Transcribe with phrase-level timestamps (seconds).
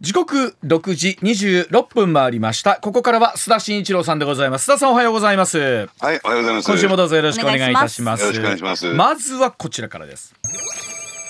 [0.00, 2.76] 時刻6時26分回りました。
[2.76, 4.70] ここからは須田慎一郎さんでございます。
[4.70, 5.58] 須田さんおはようございます。
[5.98, 6.66] はい、おはようございます。
[6.70, 8.22] 今週もどうぞよろしくお願いいたします。
[8.22, 8.86] よろしくお願いします。
[8.94, 10.34] まずはこちらからです。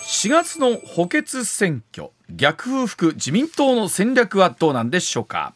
[0.06, 5.52] 4月の補欠選挙逆風吹く自民党の戦略はどうなんでしょうか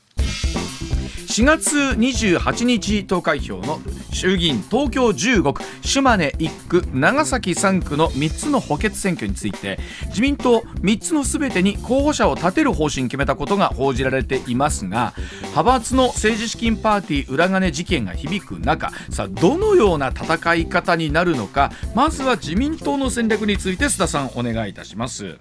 [1.35, 3.81] 4月28日投開票の
[4.13, 9.81] 衆議院東京15区島根1区長崎3区の3つの補欠選挙について
[10.11, 25.37] 自民党3つのすべてに候補者を立てる方針決めたことが報じられていますが派閥の政治資金パーティー裏金事件が響く中さあどのような戦い方になるのかまずは自民党の戦略について須田さんお願いいたします。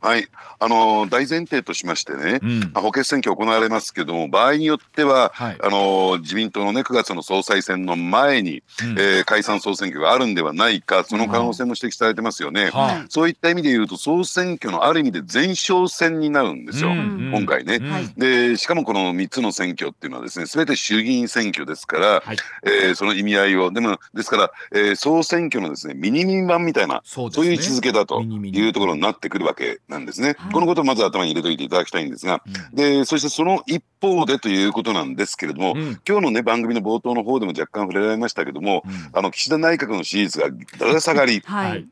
[0.00, 0.28] はい、
[0.58, 2.60] あの大前提としましてね、うん。
[2.60, 5.58] まあ補欠選挙行われますけども、場合によっては、はい。
[5.62, 8.98] あの自民党のね9月の総裁選の前に、うん。
[8.98, 12.70] えー解散総選挙があるんではないか、その可能性も指摘されてますよね。
[12.70, 17.76] はそういった意味で言うと、総選挙のある意味で前哨戦になるんですよ、うん今回ね。
[17.76, 17.90] うん。
[17.90, 18.12] はい。
[18.16, 22.36] でしかもこの3つの選挙っていうのはですね全て衆議院選挙ですから、はい。
[22.64, 30.36] えーその意味合いをでもですから、えー総選挙のですねミニミニ版みたいなそういう位置づけだというところになってくるわけなんですね。
[30.38, 30.52] はい。
[30.52, 36.00] このことをまず頭に入れておいていただきたいんですが、でそしてその一方でということなんですけれども、うん。
[36.06, 38.92] 今日のね番組の冒頭の方でも若干触れられましたけども、うん。
[39.12, 41.86] あの岸田内閣の支持率がだだ下がり はい、はい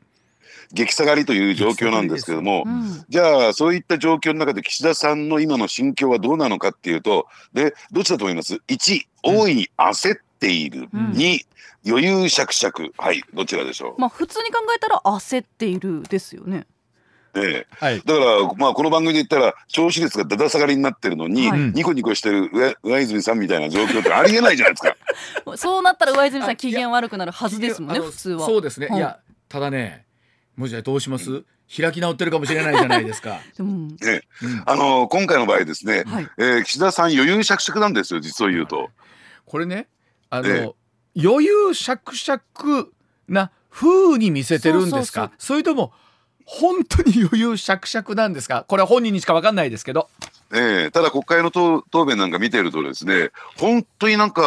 [0.73, 3.05] 激下がりという状況なんですけども、うん。
[3.07, 11.11] じゃあそういった状況の中で岸田さんの今の心境はどうなのかっていうとでどっちだと思います ?1 大いに焦っている、うん。
[11.11, 11.45] 2
[11.85, 12.91] 余裕しゃくしゃく。
[12.97, 16.65] はいどちらでしょう、まあ普通に考えたら焦っているですよね。
[17.35, 18.01] ええはい。
[18.05, 21.59] だから、まあ、この番組で言ったら、聴取率がだだ下がりになってるのに、はい。
[21.59, 24.95] ニコニコしてる上上泉さんみたいな状況ってありえないじゃないですか。
[25.57, 28.45] そうなったら上泉さあん機嫌悪くなるはずですもんね普通は。
[28.45, 30.05] そうですね、はいいやただね
[30.55, 31.43] もうじゃあどうします？
[31.75, 33.87] 開き直ってるかもしれないじゃないですか、 うん。
[33.87, 34.21] ね。
[34.43, 36.27] うんあの今回の場合ですね、はい。
[36.37, 38.89] えー岸田さん余裕しゃくしゃくなんですよ、実を言うと。
[39.45, 39.87] これね
[40.29, 40.69] あの、え
[41.19, 42.91] 余裕しゃくしゃく
[43.27, 45.21] な風に見せてるんですか？
[45.21, 45.37] そうそう。
[45.39, 45.93] それとも
[46.45, 50.09] 本当に余裕しゃくしゃくなんですかこれは本人にしかわかんないですけど。
[50.53, 54.41] ええただ国会の答答弁なんか見てるとですね本当になんか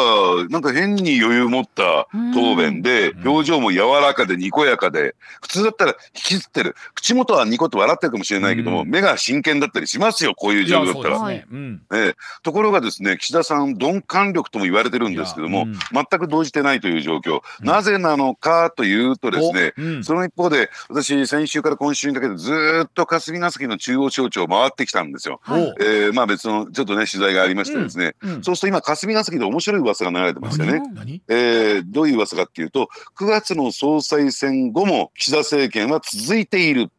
[0.50, 3.28] なんか変に余裕持った答弁でうん。
[3.28, 6.74] 表情も柔らかでにこやかで普通だったら引きずってる。
[6.94, 8.88] 口元はニコッと笑ってるかもしれないけども、うん。
[8.88, 11.28] 目が真剣だったりしますよこういう状況だったら。
[11.28, 11.82] ね、うん。
[11.92, 12.14] ええ。
[12.42, 17.66] ところがですね岸田さん鈍感力とも言われてるんですけども、全く動じてないという状況、うん。
[17.66, 25.40] なぜなのかというとですねその一方で私先週から今週にかけてずーっと霞が関の中央省庁を回ってきたんですよ。
[25.42, 25.62] はい。
[25.62, 30.80] おえーまあ別のちょっとね取材がありましてですね、うんそうすると今霞が関で面白い噂が流れてますよね。
[30.80, 30.94] 何？
[30.94, 36.90] 何えーどういう噂かっていうと9月の総裁選後も岸田政権は続いている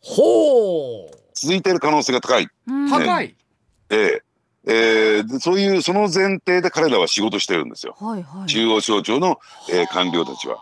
[0.00, 2.48] ほう続いている可能性が高い。
[2.66, 3.34] うん高い、
[3.90, 4.20] えー
[4.64, 7.96] えーでそういうその前提で彼らは仕事してるんですよ。
[7.98, 8.46] はいはい。
[8.48, 9.38] 中央省庁の、
[9.70, 10.58] えー官僚たちは。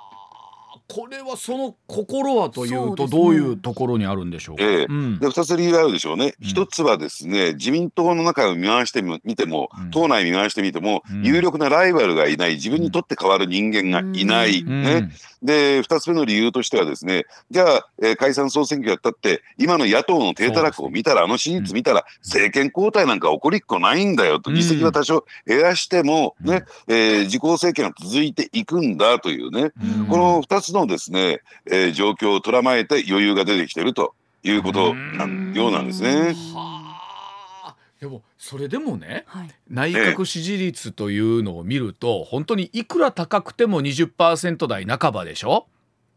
[0.93, 4.87] これはその心はというとどういうところにあるんでしょうか、ええ。
[4.89, 5.21] うん。
[5.21, 6.49] で2つ理由があるでしょうね、うん。
[6.49, 9.91] 一つはですね自民党の中を見回してみても、うん。
[9.91, 11.23] 党内見回してみても、うん。
[11.25, 14.83] 有力なライバルがいない自分にとって変わる人間がいない、うん。
[14.83, 15.11] ね。
[15.43, 24.57] で2つ目の理由としてはですねじゃあ、えー解散総選挙やったって今の野党の低たらくを見たら、あの支持率見たら、政権交代なんか起こりっこないんだよとうん。
[24.57, 26.51] 議席は多少減らしても、うん。
[26.51, 30.07] ねえー自公政権が続いていくんだというね、うん。
[30.07, 36.35] この2つのですね、えー状況を捉まえて余裕が出てきてるということなんようなんですね。
[36.55, 37.77] はあ。
[38.01, 39.51] でもそれでもねはい。
[39.69, 45.67] 内閣支持率というのを見ると、本当にいくら高くても20%台半ばでしょ、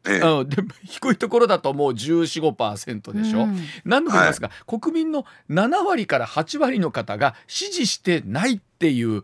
[0.07, 0.19] ええ。
[0.19, 3.59] うん、で低いところだともう1415%でしょ、うん。
[3.83, 9.23] 何度も言いますが、国民の7割から8割の方が支持してないっていう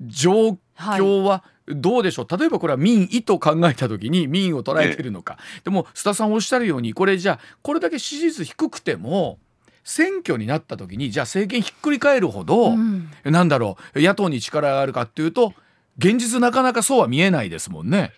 [0.00, 9.38] 状況はどうでしょう、例えばこれは民意と考えた時に民意を捉えているのか、でも須田さんおっしゃるようにこれじゃあこれだけ支持率低くても
[9.84, 13.10] 選挙になった時にじゃあ政権ひっくり返るほど、うん。
[13.24, 15.54] なんだろう野党に力があるかっていうと
[15.98, 18.12] 現実なかなかそうは見えないですもんね。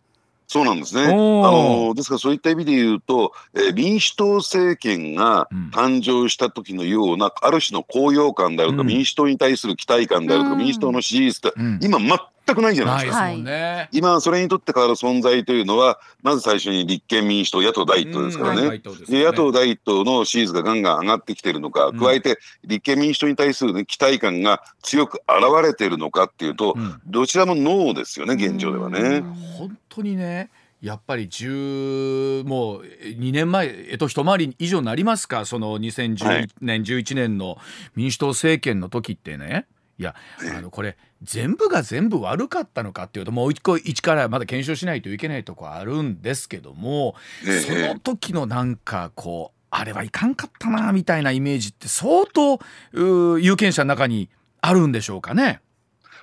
[0.47, 1.05] そうなんですね。
[1.05, 5.71] あのですからそういった意味で言うと、えー民主党政権がうん。
[5.71, 8.89] 誕生した時のような、ある種の高揚感であるとか、うん。
[8.89, 10.59] 民主党に対する期待感であるとか、うん。
[10.59, 11.81] 民主党の支持率って、うん。
[11.83, 11.99] 今
[12.47, 13.27] 全くないじゃなないいでか。
[13.27, 13.89] ですすもんね。
[13.93, 18.81] 今それにとって変わる存在というのはまず最初に立憲民主党野党第一党ですからね。
[19.09, 29.21] で野党第一党の支持率がガンガン上がってきてるのか、うん加えて立憲民主党に対する、ね、期待感が強く現れているのかっていうと、うんどちらもノーですよね現状ではね。
[29.57, 30.51] 本当にね
[30.85, 37.57] やっぱり10もう2年前えっと一回り以上になりますかその2010年、11年の
[37.95, 39.67] 民主党政権の時ってね
[39.99, 40.15] いや
[40.57, 47.15] あのこれ全部が全部悪かったのかっていうともう一個一からまだ検証しないといけないとこあるんですけども、
[47.47, 47.61] ええ。
[47.61, 52.61] その時のなんかこうあれはいかんかったなみたいなイメージって相当
[52.95, 54.29] 有権者の中に
[54.61, 55.61] あるんでしょうかね。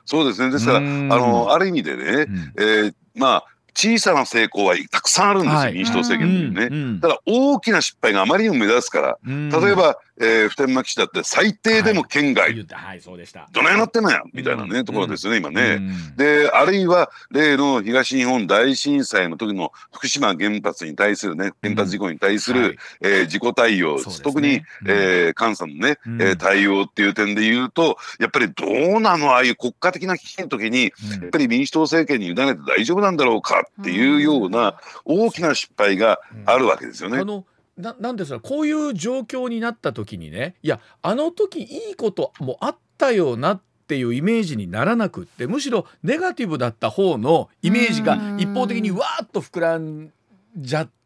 [0.06, 0.51] そうですね。
[0.51, 1.07] ですからあうん。
[1.09, 2.54] のある意味でね、うん。
[2.57, 5.74] えーまあ小さな成功はたくさんあるんですよ、はい。
[5.74, 6.75] 民主党政権っていうね。
[6.75, 7.00] うん。
[7.00, 9.50] ただ大きな失敗があまりにも目立つから、うん。
[9.50, 13.47] 例えば、えー普天間基地だって最低でも県外、言ったはいそうでした。
[13.51, 15.77] どないなってんのやみたいなね、うんところですよね、今ね。
[15.79, 16.15] うん。
[16.17, 22.77] であるいは例の東日本大震災の時の福島原発に対するね原発事故に対する、はい。
[23.01, 24.03] えー自己対応、ね。
[24.23, 24.61] 特に、うん。
[24.87, 26.21] えー菅さんのね、うん。
[26.21, 28.65] えー対応っていう点で言うとやっぱりど
[28.97, 31.21] うなのああいう国家的な危機の時にうん。
[31.21, 34.75] やっぱり民主党政権に委ねて大丈夫なんだろうかっていうような
[35.05, 37.19] 大きな失敗があるわけですよね。
[37.19, 37.25] あ。
[37.25, 37.45] の
[37.81, 48.39] ななんですかこういう状況になった時にねいやあの時いいこともあったよなっていうイメージにならなくってむしろネガティブだった方のイメージがうん。
[48.39, 50.12] 一方的にわーっと膨らん
[50.56, 51.00] じゃって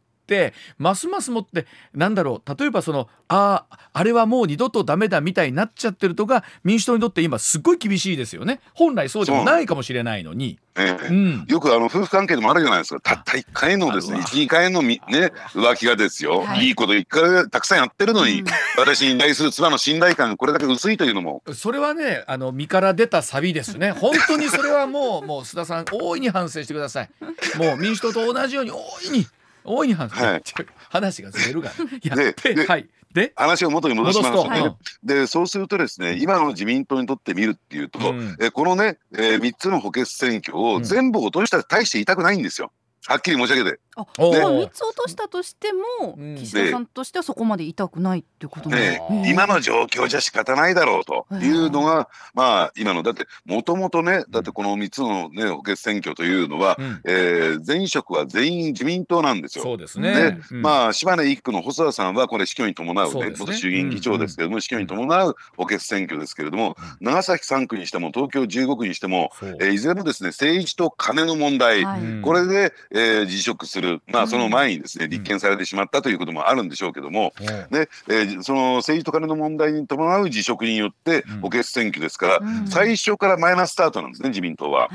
[0.77, 8.60] ますますもってなんだろう例えばそのあああれはもう二度とダメだみたいになっちゃってるとが民主党にとって今すごい厳しいですよね。
[8.74, 10.60] 本来そうでもないかもしれないのに。
[10.77, 11.07] ええ。
[11.07, 11.45] うん。
[11.48, 13.00] よくあの夫婦関係でもあるじゃないですか。
[13.00, 14.30] たった1回のですね、あるわ。
[14.30, 16.42] 1、2回のみね、浮気がですよ。
[16.42, 16.68] はい。
[16.68, 18.45] いいこと1回たくさんやってるのに、うん。
[18.77, 23.92] 私に対する妻の信頼感がこれだけ薄いというのも、それはねあの身から出たサビですね。
[23.92, 27.10] 本当にそれはもうもう須田さん大いに反省してください。
[27.57, 28.77] もう民主党と同じように大
[29.07, 29.25] いに
[29.65, 30.44] 大いに反省、はい。
[30.89, 31.71] 話がずれるが
[32.01, 32.89] いやでではい。
[33.13, 34.31] で話を元に戻します。
[34.31, 34.59] とね。
[34.59, 35.07] 戻すと。
[35.07, 38.38] で、そうするとですね、今の自民党にとってみるっていうと、うん。
[38.41, 42.71] えこのね、え3つの補欠選挙を全部落としたら大して痛くないんですよ。
[43.07, 43.79] はっきり申し上げて。
[43.95, 44.33] あ、おー。
[44.33, 45.71] でも三つ落としたとして
[46.01, 46.35] も、うん。
[46.35, 49.29] 岸田さんとしてはそこまで痛くないっていうことなんですねね。
[49.29, 57.01] 今の状況じゃ仕方ないだろうというのが、まあ今のだってもともとねだってこの3つの、ね、補欠選挙というのは、うん。
[57.05, 59.63] えー前職は全員自民党なんですよ。
[59.63, 60.61] そうですでね、うん。
[60.61, 63.35] まあ島根一区の細田さんはこれ死去に伴うねそうね。
[63.37, 72.01] 元衆議院議長ですけれども、死去に伴う補欠選挙ですけれども、長崎3区にしても東京15区にしても、えーいずれもですね政治と金の問題、はい。
[72.01, 72.21] うん。
[72.21, 74.27] これで、えー辞職する、まあ、うん。
[74.30, 77.47] その前にですね、立件されてしまったということもあるんでしょうけども、うん。
[77.47, 77.88] ね。
[78.09, 81.39] えーその政治と金の問題に伴う辞職によってうん。
[81.42, 82.68] 補欠選挙ですから、うん。
[82.68, 84.89] 最初からマイナススタートなんですね、自民党は。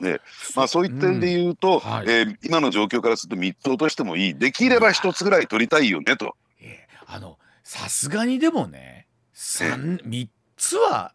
[0.00, 0.20] ね。
[0.54, 2.06] まあ、そういった点で言うと、はい。
[2.08, 6.36] えー今の状況からすると3つ落としてもいい、できれば1つぐらい取りたいよねと。
[6.60, 11.12] えーあのさすがにでもね三三つは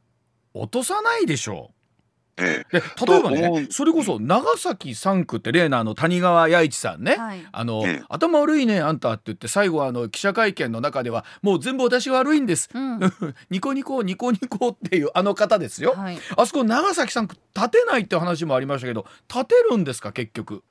[0.53, 1.71] 落とさないでしょ
[2.35, 2.65] で
[3.07, 7.39] 例えばねそれこそ長崎3区って例のあの谷川弥一さんね、はい。
[7.51, 8.03] あの、ええ。
[8.09, 12.69] 頭悪いねあんたって言って最後はあの記者会見の中ではもう全部私が悪いんです。
[12.73, 12.99] うん。
[13.49, 16.17] ニコニコニコニコっていうあの方ですよ、はい。
[16.35, 20.63] あそこ長崎さん立てないって話もありましたけど立てるんですか結局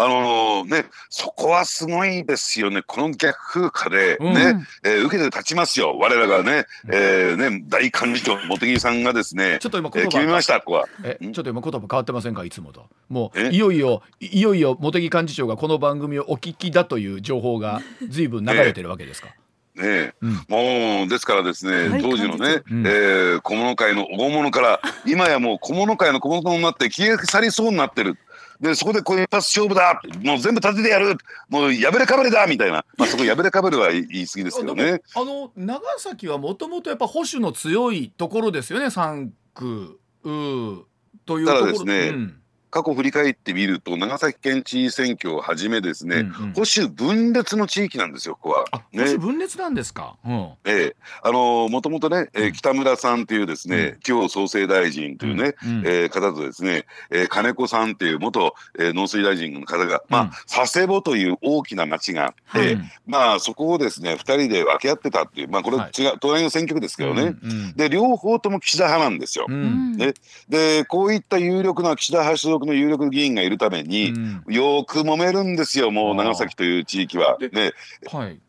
[0.00, 4.32] あのね、そこはすごいですよね、この逆風化で、うん。
[4.32, 10.86] ねえー受けて立ちますよ、我らがね、えーね大幹事長、茂木さんがですね、ちょっと今言葉えー決めました、ここは。
[11.02, 11.32] えん。
[11.32, 12.44] ちょっと今言葉変わってませんか？
[12.44, 12.86] いつもと。
[13.08, 13.50] もうえ？
[13.50, 19.28] いよいよいよいよ茂木幹事長がこの番組をお聞きだという情報が 随分流れてるわけですか、
[19.74, 20.32] ねうん。
[20.48, 22.86] もうですからですね、はい当時のね、うん。
[22.86, 28.16] えー小物界の大物から今やもう小物界の小物になって消え去りそうになってる。
[28.60, 30.00] でそこでこういう一発勝負だ。
[30.24, 31.16] もう全部立ててやる。
[31.48, 35.00] もう破れかぶれだみたいな、まあ、そこ破れかぶれは言い過ぎですけどね。
[35.14, 38.86] あの長崎はもともとやっぱ保守の強いところですよね。
[38.86, 40.82] 3区うー
[41.24, 41.72] というところ。
[41.72, 46.52] ですねうん過去振り返ってみると長崎県知事選挙をはじめですね、うんうん。
[46.52, 48.64] 保守分裂の地域なんですよここは。
[48.72, 50.32] あ保ね守分裂なんですか、うん。
[50.64, 50.96] ええ。
[51.22, 52.52] あのもともとね、えーうん。
[52.52, 60.26] 北村さんというですね、今日創生大臣というね、うんえー方とですね、えー金子さんという元、えー農水大臣の方が、まうん。
[60.28, 69.46] あ、佐世保という大きな町があって、まあそこをですね2人で分け合ってたっていうまあこれ違う、はい隣の選挙区ですけどね、うんで両方とも岸田派なんですよ。
[69.48, 69.92] ううん。
[69.94, 69.96] ん。
[69.96, 70.14] ね。
[70.48, 74.44] でこういった有力な岸田派所属の有力議員がいるために、うん。
[74.48, 77.38] よく揉めるんですよもう長崎という地域は。
[77.38, 77.72] でね。
[78.10, 78.40] はい。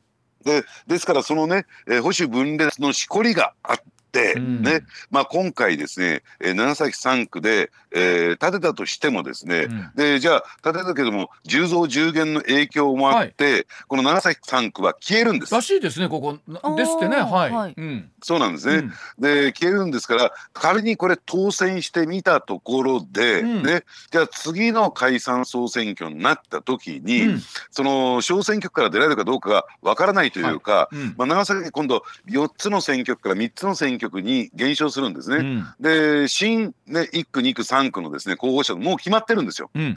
[0.44, 3.78] でですからそのね、えー保守分裂のしこりがあっ
[4.10, 4.62] って、うん。
[4.63, 4.82] ね。
[5.12, 9.92] まあ、今回ですね、えー長崎3区で、えー建てたとしてもですね、うん。
[9.96, 15.54] でじゃあ建てたけども10増10減の影響もあって、この長崎3区は消えるんです。
[15.54, 15.62] ら。
[15.62, 16.39] しいですねここ。
[16.48, 17.74] なですってねはい、はい。
[17.78, 18.10] うん。
[18.22, 18.75] そうなんですね。
[18.75, 18.89] うん。
[19.20, 23.63] で消えるんですから仮にこれ当選してみたところで、うん。
[23.63, 27.42] ね、じゃあ次の解散総選挙になった時に、うん。
[27.72, 31.16] その小選挙区から出られるかどうかがわからないというか、うん。
[31.18, 35.38] まあ、長崎今度4つの選挙区から3つの選挙区に減少するんですね。
[35.38, 35.65] うん。
[35.79, 39.70] で新、ね、1区2区3区のですね候補者もう決まってるんですよ。
[39.74, 39.96] うん。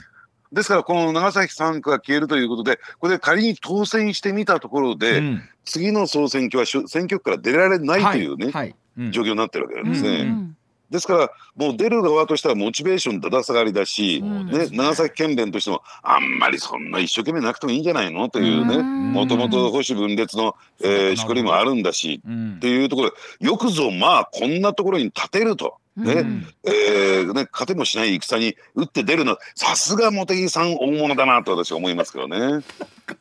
[0.52, 5.42] ですからこの長崎3区が消えるということでこれで仮に当選してみたところで、うん。
[5.64, 8.54] 次の総選挙は選挙区から出られないというね、はい。
[8.54, 8.74] はい。
[8.98, 9.12] うん。
[9.12, 10.10] 状況になってるわけなんですね。
[10.20, 10.56] うん
[10.92, 18.28] ですからもう出る側としてはモチベーションだだ下がりだし、うんね、長崎県連としてもあんまりそんな一生懸命なくてもいいんじゃないの？
[18.28, 19.12] というねうん。
[19.12, 22.54] もともと保守分裂の、えー、しこりもあるんだしうん。
[22.56, 25.78] っていうところよくぞまあこんなところに立てると。
[25.96, 26.46] ねうん。
[26.64, 29.38] えーね、勝てもしない戦に打って出るの。
[29.54, 32.62] さすが茂木さん大物だなと私は思いますけどね。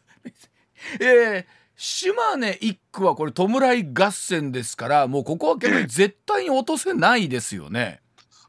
[1.00, 8.02] えー島根一区はこれ弔い合戦ですからもうここは逆に 絶対に落とせないですよね。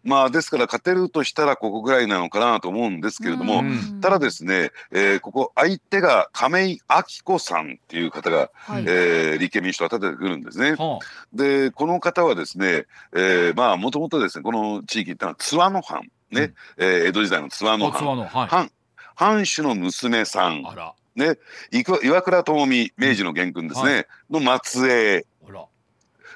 [0.05, 4.01] まあですから勝てるとしたらここぐらいなのかなと思うんですけれども、うん。
[4.03, 8.85] ただですね、えーここ相手が亀井明子さんっていう方が、はい。
[8.87, 10.73] えー立憲民主党は立ててくるんですね。
[10.73, 10.99] は
[11.33, 12.85] でこの方はですね、
[13.15, 16.55] えーまあもともとですねこの地域ってのは津和野藩ね、うん。
[16.77, 18.47] えー江戸時代の津和野藩。
[18.47, 18.71] 藩。
[19.15, 20.65] 藩主の娘さん。
[20.67, 21.39] あら、ね。
[21.71, 25.25] いく岩倉智美明治の元君ですね、の末裔。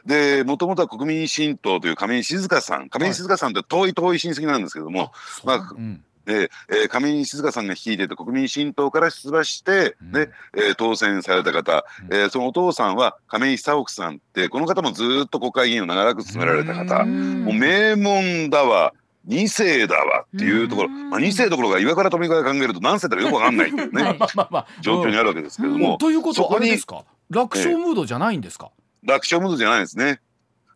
[0.04, 2.88] でもともとは国民新党という亀井静香さん。
[2.88, 5.47] 亀井静香さんって遠い遠い親戚なんですけども、そう。
[5.47, 10.12] まあうん、で、えー亀井静香さんが率いていた国民新党から出馬して、うん。
[10.12, 12.14] ねえー当選された方、うん。
[12.14, 17.45] えーそのお父さんは亀井久奥さんってこの方もずーっと国会議員を長らく務められた方、うん。
[17.45, 18.92] もう名門だわ
[19.26, 21.11] 二世だわっていうところ、うん。
[21.11, 24.18] まあ、二世どころが岩倉富美から考えると何世だかよくわかんないっていうね、はい。
[24.18, 25.80] まあまあまあ、状況にあるわけですけれどうん。
[25.80, 27.04] も、ということはあれですか？
[27.28, 28.71] 楽勝ムードじゃないんですか、
[29.02, 30.21] 楽勝ムードじゃないですね。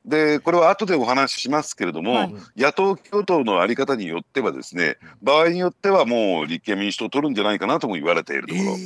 [0.05, 2.35] でこれは後でお話ししますけれども、はい。
[2.57, 8.81] 野党共闘のあり方によってはですね場合によってはもう立憲民主党を取るんじゃないかなとも言われているところ、えうー。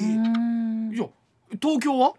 [0.91, 1.07] んいや
[1.63, 2.15] 東京は？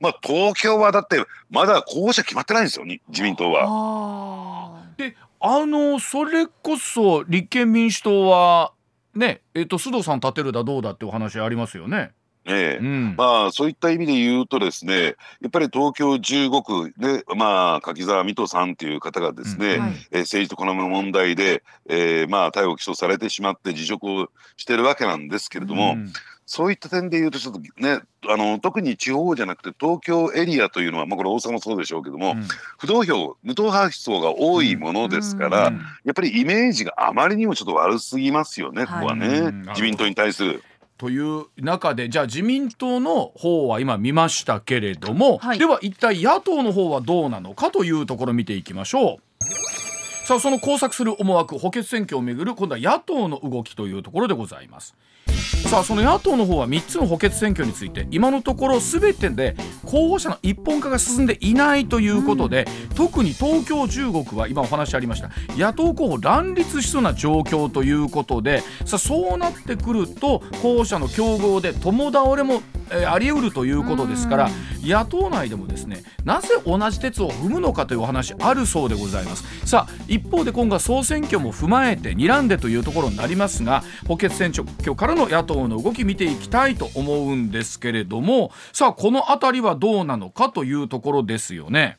[0.00, 3.66] まあ東京はだってまだ候補者決まってないんですよに自民党は。
[3.68, 8.72] あであのそれこそ立憲民主党は
[9.14, 12.12] ねえっ、と須藤さん立てるだどうだってお話ありますよね。
[12.48, 12.84] ええ。
[12.84, 13.14] うん。
[13.16, 19.90] まあそういった意味で言うとですねやっぱり東京15区でまあ柿沢水戸さんという方がですね、うんはい。
[20.12, 26.12] えー政治とこの問題で、えーまあ逮捕起訴されてしまって辞職をしてるわけなんですけれども、うん
[26.46, 32.44] そういった点で言うとちょっとねあの特に地方じゃなくて東京エリアというのは、まあ、これ大阪もそうでしょうけども、うん。
[32.78, 39.62] 不動票無党派層が多いものですから、うんやっぱりイメージがあまりにもちょっと悪すぎますよね、ここはね、うん。
[39.70, 40.62] 自民党に対する。
[40.98, 45.58] という中でじゃあ自民党の方は今見ましたけれども、はい。
[45.58, 50.26] では一体野党の方はどうなのかというところを見ていきましょう。
[50.26, 54.94] さあその工作する思惑補欠選挙をめぐる今度は野党の動きというところでございます。
[55.36, 74.50] さあその野党の方は3つの補欠選挙について今のところ全てで候補者の一本化が進んでいないということで、特に東京15区は今お話ありました野党候補乱立しそうな状況ということでさあそうなってくると候補者の競合で共倒れも、えーあり得るということですから
[74.82, 79.66] 野党内でもですねなぜ同じ鉄を踏むのかというお話あるそうでございます。
[79.66, 91.98] さあ一方で今後は総選挙も踏まえて睨んでというところになりますが補欠選挙からの野党の動き見ていきたいと思うんですけれどもさあこの辺りはどうなのかというところですよね。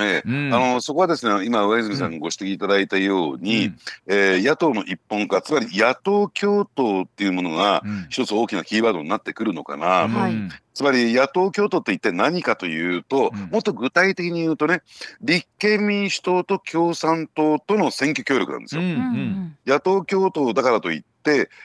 [0.00, 0.54] ええうん。
[0.54, 3.78] あのそこはですね今上泉さんがご指摘いただいたように、うん。
[4.06, 8.06] えー野党の一本化つまり野党共闘っていうものがうん。
[8.08, 10.08] 一つ大きなキーワードになってくるのかな。
[10.08, 10.32] と、はい。
[10.32, 10.50] うん。
[10.72, 13.50] つまり野党共闘って一体何かというと、うん。
[13.50, 14.82] もっと具体的に言うとね
[15.20, 18.82] 立憲民主党と共産党との選挙協力なんですよ。
[18.82, 19.56] うんううんん。
[19.66, 21.17] 野党共闘だからといって、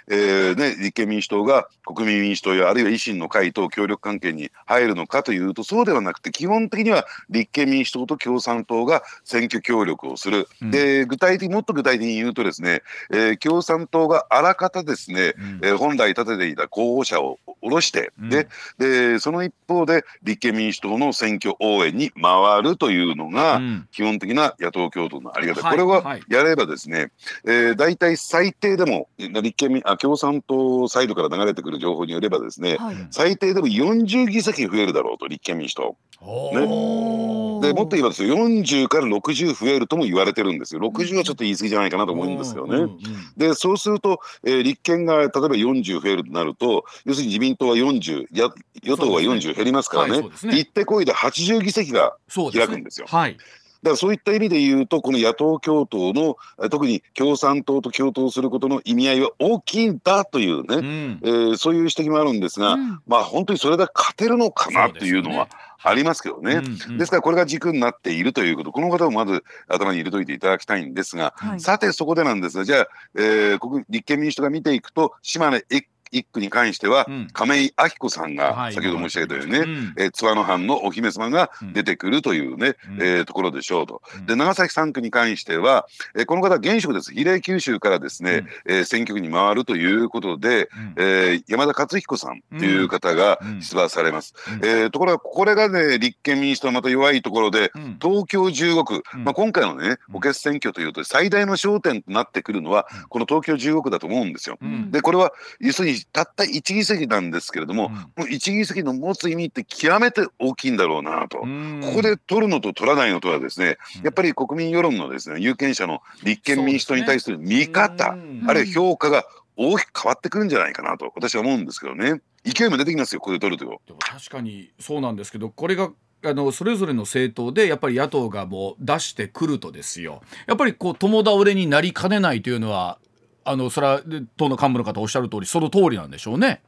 [0.09, 10.71] えーね、立憲民主党が国民民主党やあるいは維新の会と協力関係に入るのかというとそうではなくて基本的には立憲民主党と共産党が選挙協力をする、うん。
[10.71, 15.59] で具体的もっと具体的に言うとですね、えー共産党があらかたですね、うん。
[15.63, 18.29] えー本来立てていた候補者を下ろして、うん。
[18.29, 23.87] ででその一方で立憲民主党の選挙応援に回るというのが、うん。
[23.91, 26.23] 基本的な野党共闘のあり方、はいこれははい。
[26.29, 27.11] やればですね、
[27.45, 32.95] えー、大体最低でも立憲民あ共産党サイドから流れてくる情報によればですね、はい。
[33.11, 35.97] 最低でも40議席増えるだろうと立憲民主党。
[36.21, 36.65] おね。
[36.65, 40.81] ーでもっと言えばですよ40から60増えるとも言われてるんですよ。
[40.81, 42.77] 60はちょっと言い過ぎじゃないかなと思うんですよね。
[42.77, 42.97] うんうん
[43.37, 48.49] でそうすると、えー立憲が例えば40増えるとなると要するに自民党は40や
[48.83, 50.11] 与党は40減りますからね。
[50.13, 50.29] はいね。
[50.57, 52.15] 行ってこいで80議席が
[52.51, 53.07] 開くんですよ。
[53.09, 53.37] はい。
[53.83, 61.19] だからそういった意味で言うとこの野党共闘のえー特に共産党と共闘することの意味合いは大きいんだというね、うん。
[61.23, 63.01] えーそういう指摘もあるんですが、うん。
[63.05, 65.49] まあ本当にそれで勝てるのかなっていうのは
[65.83, 66.55] ありますけどね。
[66.55, 66.97] うんうん。
[66.97, 71.59] ですからこれが軸になっているということこのことをまず頭に入れといていただきたいんですが、はい。
[71.59, 77.27] さてそこでなんですがじゃあ、えー、国立憲民主党が見ていくと島根一一区に関しては、うん。
[77.33, 78.73] 亀井明子さんがはい。
[78.73, 79.93] 先ほど申し上げたようにね、うん。
[79.97, 83.01] えー津和野藩のお姫様が出てくるというね、うん。
[83.01, 84.01] えーところでしょうと。
[84.17, 84.25] うん。
[84.25, 87.11] で長崎3区に関しては、えーこの方は現職です。
[87.13, 90.93] 比例九州からですね、えー選挙区に回るということで、うん。
[90.97, 93.61] えー山田勝彦さんという方がうん。
[93.61, 94.33] 出馬されます。
[94.61, 94.65] うん。
[94.65, 97.97] えーところがこれがね立憲民主党のまた弱いところでうん。
[98.01, 99.23] 東京15区、うん。
[99.23, 103.07] まあ、今回のね補欠選挙というと最大の焦点となってくるのはうん。
[103.09, 104.57] この東京15区だと思うんですよ。
[104.61, 104.91] うん。
[104.91, 107.95] でこれは要するにたった1議席なんですけれども、うん。
[107.95, 111.41] この1議席の持つ意味って極めて大きいんだろうなと。
[111.43, 111.81] うん。
[111.83, 114.03] ここで取るのと取らないのとはですね、うん。
[114.05, 122.21] やっぱり国民世論のですね有権者の立憲民主党に対する見方、うんあるいは評価が大きく変わってくるんじゃないかなと私は思うんですけどね。
[122.43, 123.65] 勢いも出てきますよここで取ると。
[123.87, 125.91] でも確かにそうなんですけどこれが
[126.25, 130.21] あのそれぞれの政党でやっぱり野党がもう出してくるとですよ。
[130.47, 132.97] やっぱりこう共倒れになりかねないというのは
[133.45, 134.01] あのそれは
[134.37, 136.61] 党の幹部の方おっしゃる通りその通りなんでしょうね。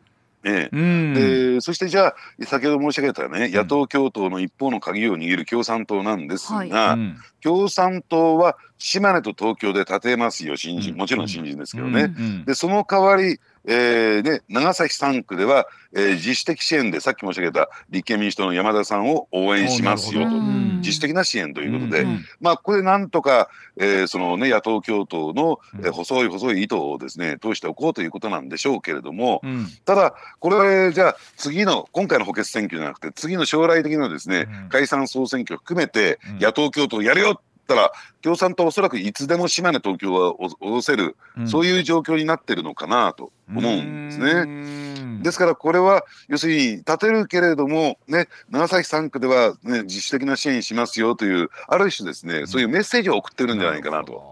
[0.44, 0.76] ええ。
[0.76, 1.14] うん。
[1.14, 2.16] でそしてじゃあ
[2.46, 6.70] 先ほど申し上げたね野党共闘の一方の鍵を握る共産党なんですが、はい。
[6.70, 7.18] うん。
[7.42, 10.98] 共産党は島根と東京で立てますよ新人、うん。
[11.00, 12.14] もちろん新人ですけどね。
[12.18, 12.46] うん。
[12.46, 20.30] でその代わり、えーね、長崎3区では、えー自主的支援でさっき申し上げた立憲民主党の山田さんを応援しますよと。
[20.78, 29.68] 自主的な支援ということで、うんまあここでなんとか、えーそのね野党共闘の、えーうん細い細い糸をですね通しておこうということなんでしょうけれども、うん。
[29.86, 34.70] ただこれじゃあ次の今回の補欠選挙じゃなくて次の将来的なですね、うん。
[34.70, 36.40] 解散総選挙含めてうん。
[36.40, 37.92] 野党共闘やるよって言ったら
[38.22, 44.46] 共産党はおそらくいつでも島根東京はお下ろせる、うんそういう状況になってるのかなと思うんですね。
[44.46, 54.24] ねですからこれは要するに立てるけれども、ね、長崎3区では、ね、自主的な支援しますよというある種ですねそういうメッセージを送ってるんじゃないかなと。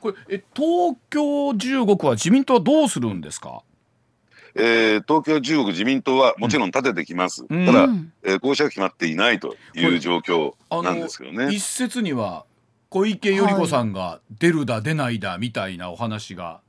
[0.00, 1.20] これえ東京
[1.50, 3.62] 15区は自民党はどうするんですか？
[4.54, 11.54] えー東京15区自民党はもちろん立ててきます、うんただ、うんえー、候補者が決まっていないという状況なんですけどね。
[11.54, 12.44] 一説には
[12.90, 16.60] 小池百合子さんが出るだ出ないだみたいなお話が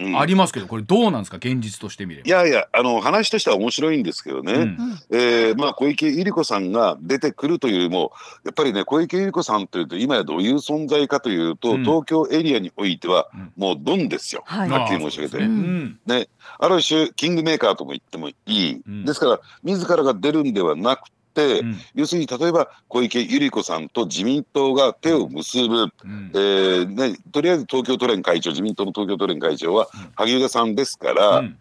[0.00, 0.16] うん。
[0.16, 1.38] ありますけど、これどうなんですか？
[1.38, 2.28] 現実としてみれば。
[2.28, 4.60] いやいやあの話としては面白いんですけどね、うん。
[4.60, 4.76] うん
[5.10, 8.12] えーまあ、小池百合子さんが出てくるというよりも
[8.44, 11.84] やっぱりね小池百合子さんというと今やどういう存在かというと、うん。
[11.84, 13.52] 東京エリアにおいてはうん。
[13.56, 14.68] もうドンですよ、はい。
[14.68, 15.36] はっきり申し上げて。
[15.38, 16.16] ああそうですね。
[16.16, 16.28] うん。
[16.60, 19.04] ある種キングメーカーとも言ってもいい、うん。
[19.04, 21.76] ですから自らが出るんではなくて、うん。
[21.94, 26.30] 要するに例えば小池百合子さんと自民党が手を結ぶ、うん。
[26.34, 30.12] えーね、とりあえず東京都連会長自民党の東京都連会長はうん。
[30.16, 31.58] 萩生田さんですから、うん。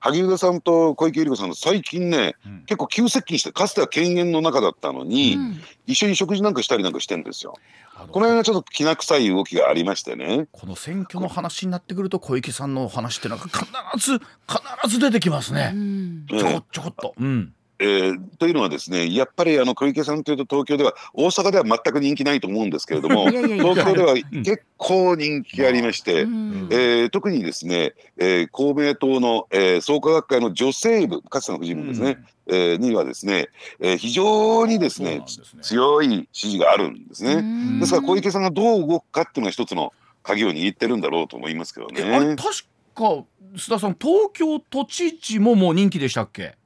[0.00, 2.64] 萩生田さんと小池百合子さんの最近ねうん。
[2.66, 5.60] 結構急接近してかつては犬猿の中だったのに、うん。
[5.86, 7.54] 一緒に食事なんかしたりなんかしてんですよ。
[7.96, 10.46] あのこの辺がちょっときな臭い動きがありましてね。
[10.52, 13.64] この選挙の話になってくると小池さんのお話っていうのが必
[13.96, 15.72] ず必ず出てきますうね。
[15.72, 16.26] ん。
[16.28, 17.14] ちょこちょこっと。
[17.18, 24.42] うんえーというのはですねやっぱりあの小池さんというと東京では大阪では全く人気ないと思うんですけれども 東京ではうん。
[24.42, 26.68] 結構人気がありまして、うん。
[26.70, 33.48] えー特にですね、えー公明党の、えー創価学会の女性部かつての婦人部ですね、えーにはですね、
[33.80, 35.24] えー非常にですねね。
[35.62, 37.34] 強い支持があるんですね。
[37.34, 37.80] うん。
[37.80, 42.36] ですから小池さんがどう動くかっていうのが一つの鍵を握ってるんだろうと思いますけどえあれね。
[42.36, 42.48] 確
[42.94, 43.24] か
[43.56, 46.56] 須田さん東京都知事ももう人気でしたっけ？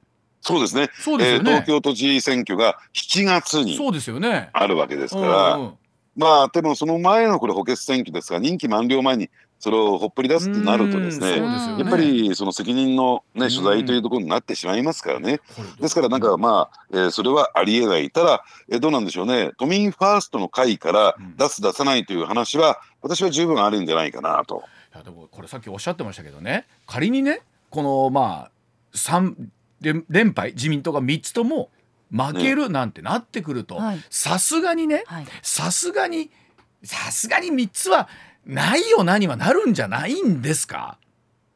[0.43, 0.89] そうですね。
[0.99, 1.51] そうですよね。
[1.51, 1.67] えー東。
[1.67, 4.49] 京都知事選挙が7月にそうですよね。
[4.53, 5.73] あるわけですから、うんうん
[6.15, 11.79] まあでもその前のこれ補欠選挙ですが任期満了前にそれをほっぽり出すってなるとですねですよね。
[11.79, 13.49] やっぱりその責任の、ね、うん。
[13.49, 15.39] 取材というところになってしまいますからね。
[15.81, 18.11] ですからなんかまあ、えーそれはありえない。
[18.11, 19.53] ただ、えーどうなんでしょうね。
[19.57, 21.35] 都民ファーストの会からうん。
[21.35, 24.61] 出す出さないという話は私は十分あるんじゃないかなと。
[24.93, 26.67] いやでもこれさっきおっしゃってましたけどね。
[26.85, 28.51] 仮にねこのまあ
[28.93, 29.49] 三
[29.83, 31.69] 連連敗自民党が3つとも
[32.11, 33.99] 負けるなんてなってくるとはい。
[34.09, 35.27] さすがにねはい。
[35.43, 36.31] さすがに
[36.83, 38.09] さすがに3つは
[38.45, 40.97] ないよなにはなるんじゃないんですか？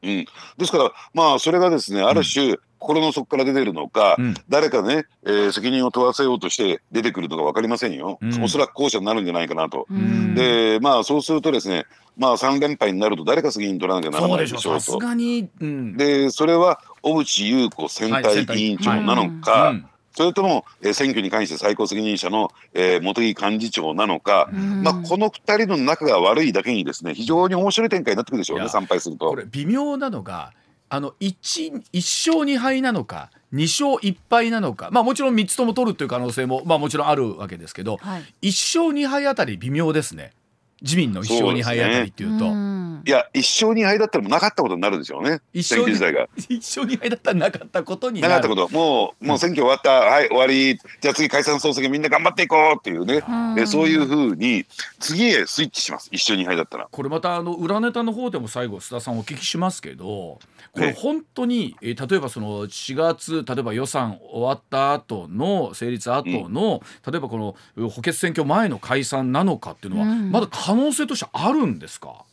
[0.03, 0.25] うん、
[0.57, 4.33] ですからまあそれがですねある種、心の底から出てるのか、うん。
[4.49, 8.43] 誰かね、えー責任を問わせようとして出てくるのか分かりませんよ、うん。
[8.43, 9.87] おそらく後者になるんじゃないかなと。
[9.89, 10.35] うん。
[10.35, 11.85] でまあそうするとですね
[12.17, 14.97] まあ3連敗になると誰か責任取らなきゃならないでしょうと。
[14.99, 15.97] がに、うん。
[15.97, 19.85] でそれは小渕優子選対委員長なのか、うん。
[20.17, 24.81] それとも、えー選挙に関して最高責任者の、えー茂木幹事長なのか、うん。
[24.81, 29.29] まあ、この2人の仲が悪いだけにですね非常に面白い展開になってくるでしょうね参拝すると。
[29.29, 29.35] こ。
[29.35, 30.53] れ微妙なのが
[30.89, 38.21] あの 1, 1勝2敗なのか2勝1敗なのかまあもちろん3つとも取るっていう可能性もまあもちろんあるわけですけどはい。
[38.41, 40.33] 1勝2敗あたり微妙ですね
[40.81, 42.45] 自民の1勝2敗あたりっていうと。
[42.45, 45.39] うんいや1勝2敗だったらもうなかったことになるでしょうね。
[45.53, 46.27] 一選挙自体が。
[46.35, 48.67] 1勝2敗だったらなかったことになかったこと。
[48.69, 50.77] もうもう選挙終わった、はい終わり。
[50.99, 53.59] じゃあ次解散総選挙みんな頑張っていこうっていうね、うん。
[53.59, 54.65] えそういうふうに
[54.99, 56.87] 次へスイッチします1勝2敗だったら。
[56.91, 60.39] これまたあの裏ネタの方でも最後須田さんお聞きしますけど
[60.73, 60.93] これええ。
[60.93, 70.31] 本当に、えー例えばその4月例えば予算終わった後の成立後の、例えばこのう補欠選挙前の解散なのかっていうのは、うん。
[70.31, 72.25] まだ可能性としてあるんですか、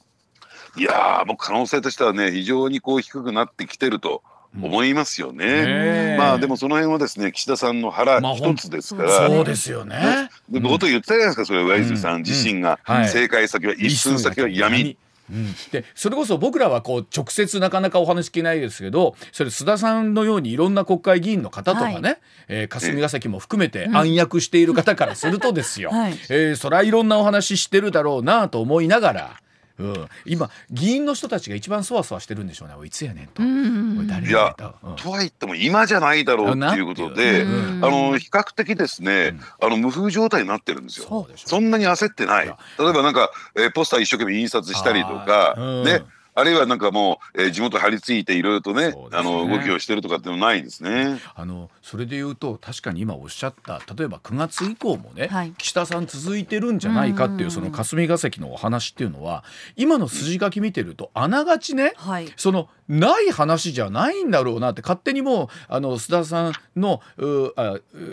[0.77, 4.25] いやーもう可能性としてはね非常にこう低くなってきてると
[4.61, 6.17] 思いますよね。
[6.19, 10.31] まあでもその辺はですね岸田さんの腹まあ一つですから、ほんそうですよね。
[10.49, 13.09] でこと言ってたじゃないですかそれ上泉さん自身が、はい。
[13.09, 14.97] 正解先は一寸先は闇。
[15.31, 22.19] うん、でそれこそ僕らはこう直接なかなかお話聞けないですけどそれ須田さんのようにいろんな国会議員の方とかね、はい。
[22.49, 23.97] えー霞が関も含めてうん。
[23.97, 26.13] 暗躍している方からするとですよ、 はい。
[26.29, 29.41] えーそりゃいろんなお話してるだろうなと思いながら、
[29.79, 32.75] うん、今議員の人たちが一番そわそわしてるんでしょうね。
[32.79, 33.43] おいいつやねんと。
[33.43, 34.97] いやと、うん。
[34.97, 37.79] とは言っても今じゃないだろうっていうことで、う。
[37.81, 41.29] んあの比較的ですね、あの無風状態になってるんですよ。
[41.37, 42.47] そんなに焦ってない。
[42.47, 46.05] 例えばなんか、えーポスター一生懸命印刷したりとかね。
[46.35, 48.95] あるいはなんかもう、えー地元張り付いていろいろとねね。
[49.13, 51.19] あの動きをしてるとかっていうのないですね。
[51.35, 55.53] あのそれで言うと確かに今おっしゃった例えば9月以降もね、はい。
[55.57, 57.51] 岸田さん続いてるんじゃないかっていううん。
[57.51, 59.45] その霞が関のお話っていうのは
[59.77, 62.33] 今の筋書き見てるとあながちねはい。
[62.37, 67.01] そのない話じゃないんだろうなって勝手にもうあの須田さんの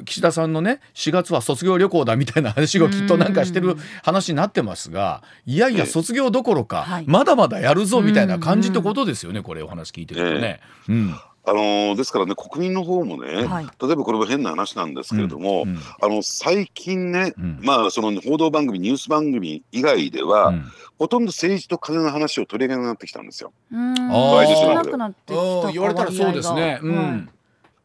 [0.06, 5.86] 岸田さんのね4月は卒業旅行だみたいな話をきっとなんかしてる話になってますがいやいやええ。
[5.86, 7.06] 卒業どころか、はい。
[7.08, 10.62] まだまだやるぞみたいな感じってことですよねこれお話聞いてるとね。
[10.88, 13.66] うんあのーですからね国民の方もね、はい。
[13.82, 17.60] 例えばこれも変な話なんですけれども、うんあの最近ね、うん。
[17.62, 20.66] まあその報道番組ニュース番組以外では、うん。
[21.00, 23.54] ほとんど政治と金の話を取り上げなくなってきたんですよ。
[23.72, 23.94] うん。
[24.12, 26.80] あー少なくなってきたうん言われたらそうですね。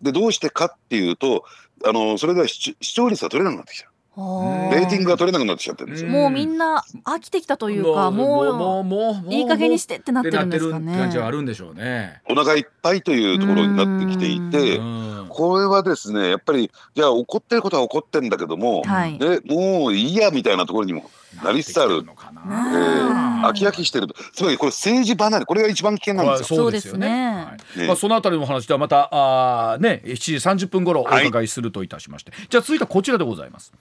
[0.02, 1.44] でどうしてかっていうと
[1.84, 3.86] あのそれが視視聴率が取れなくなってきた。
[3.86, 6.10] はいレーティングが取れなくなってきちゃってるんですよ。
[6.10, 11.36] もうみんな飽きてきたというかもうもうもういい加減にしてってなってるんですかってなってるって感じはあね。
[11.36, 12.22] るんでしょうね。
[12.28, 19.18] お腹いっぱいというところになってきていてうんこれはですねやっぱりじゃあ怒ってることは怒ってるんだけども、はい。
[19.18, 21.10] ね、もういいやみたいなところにも
[21.44, 23.40] なりつつあるなってきてのかねな。
[23.40, 26.56] うん飽き飽きしてるとつまりこれ政治離れこれが一番危険なんですよ。
[26.58, 27.46] そうですよね。
[27.86, 33.72] まあそのあたりの話ではまたあーね7時30分頃お伺いするといたしまして、じゃあ続いてはこちらでございます。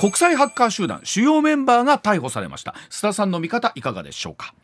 [0.00, 2.74] 国際ハッカー集団主要メンバーが逮捕されました。
[2.90, 4.54] 須田さんの見方いかがでしょうか？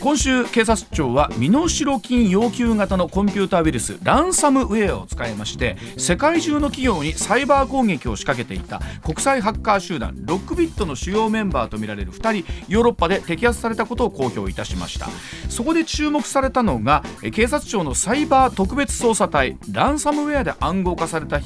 [0.00, 15.08] 今週警察庁は身代金要求型のコンピューターウイルスランサムウェアを使いまして世界中の企業にサイバー攻撃を仕掛けていた国際ハッカー集団ロックビットの主要メンバーとみられる2人ヨーロッパで摘発されたことを公表いたしました。
[15.48, 21.36] そこで注目されたのが警察庁のサイバー特別捜査隊ランサムウェアで暗号化された、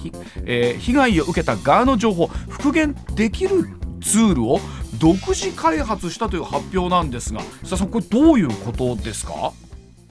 [0.44, 3.68] えー被害を受けた側の情報復元できる
[4.00, 4.60] ツールを
[5.00, 9.52] 独自開発したという発表なんですが須田さんこれどういうことですか？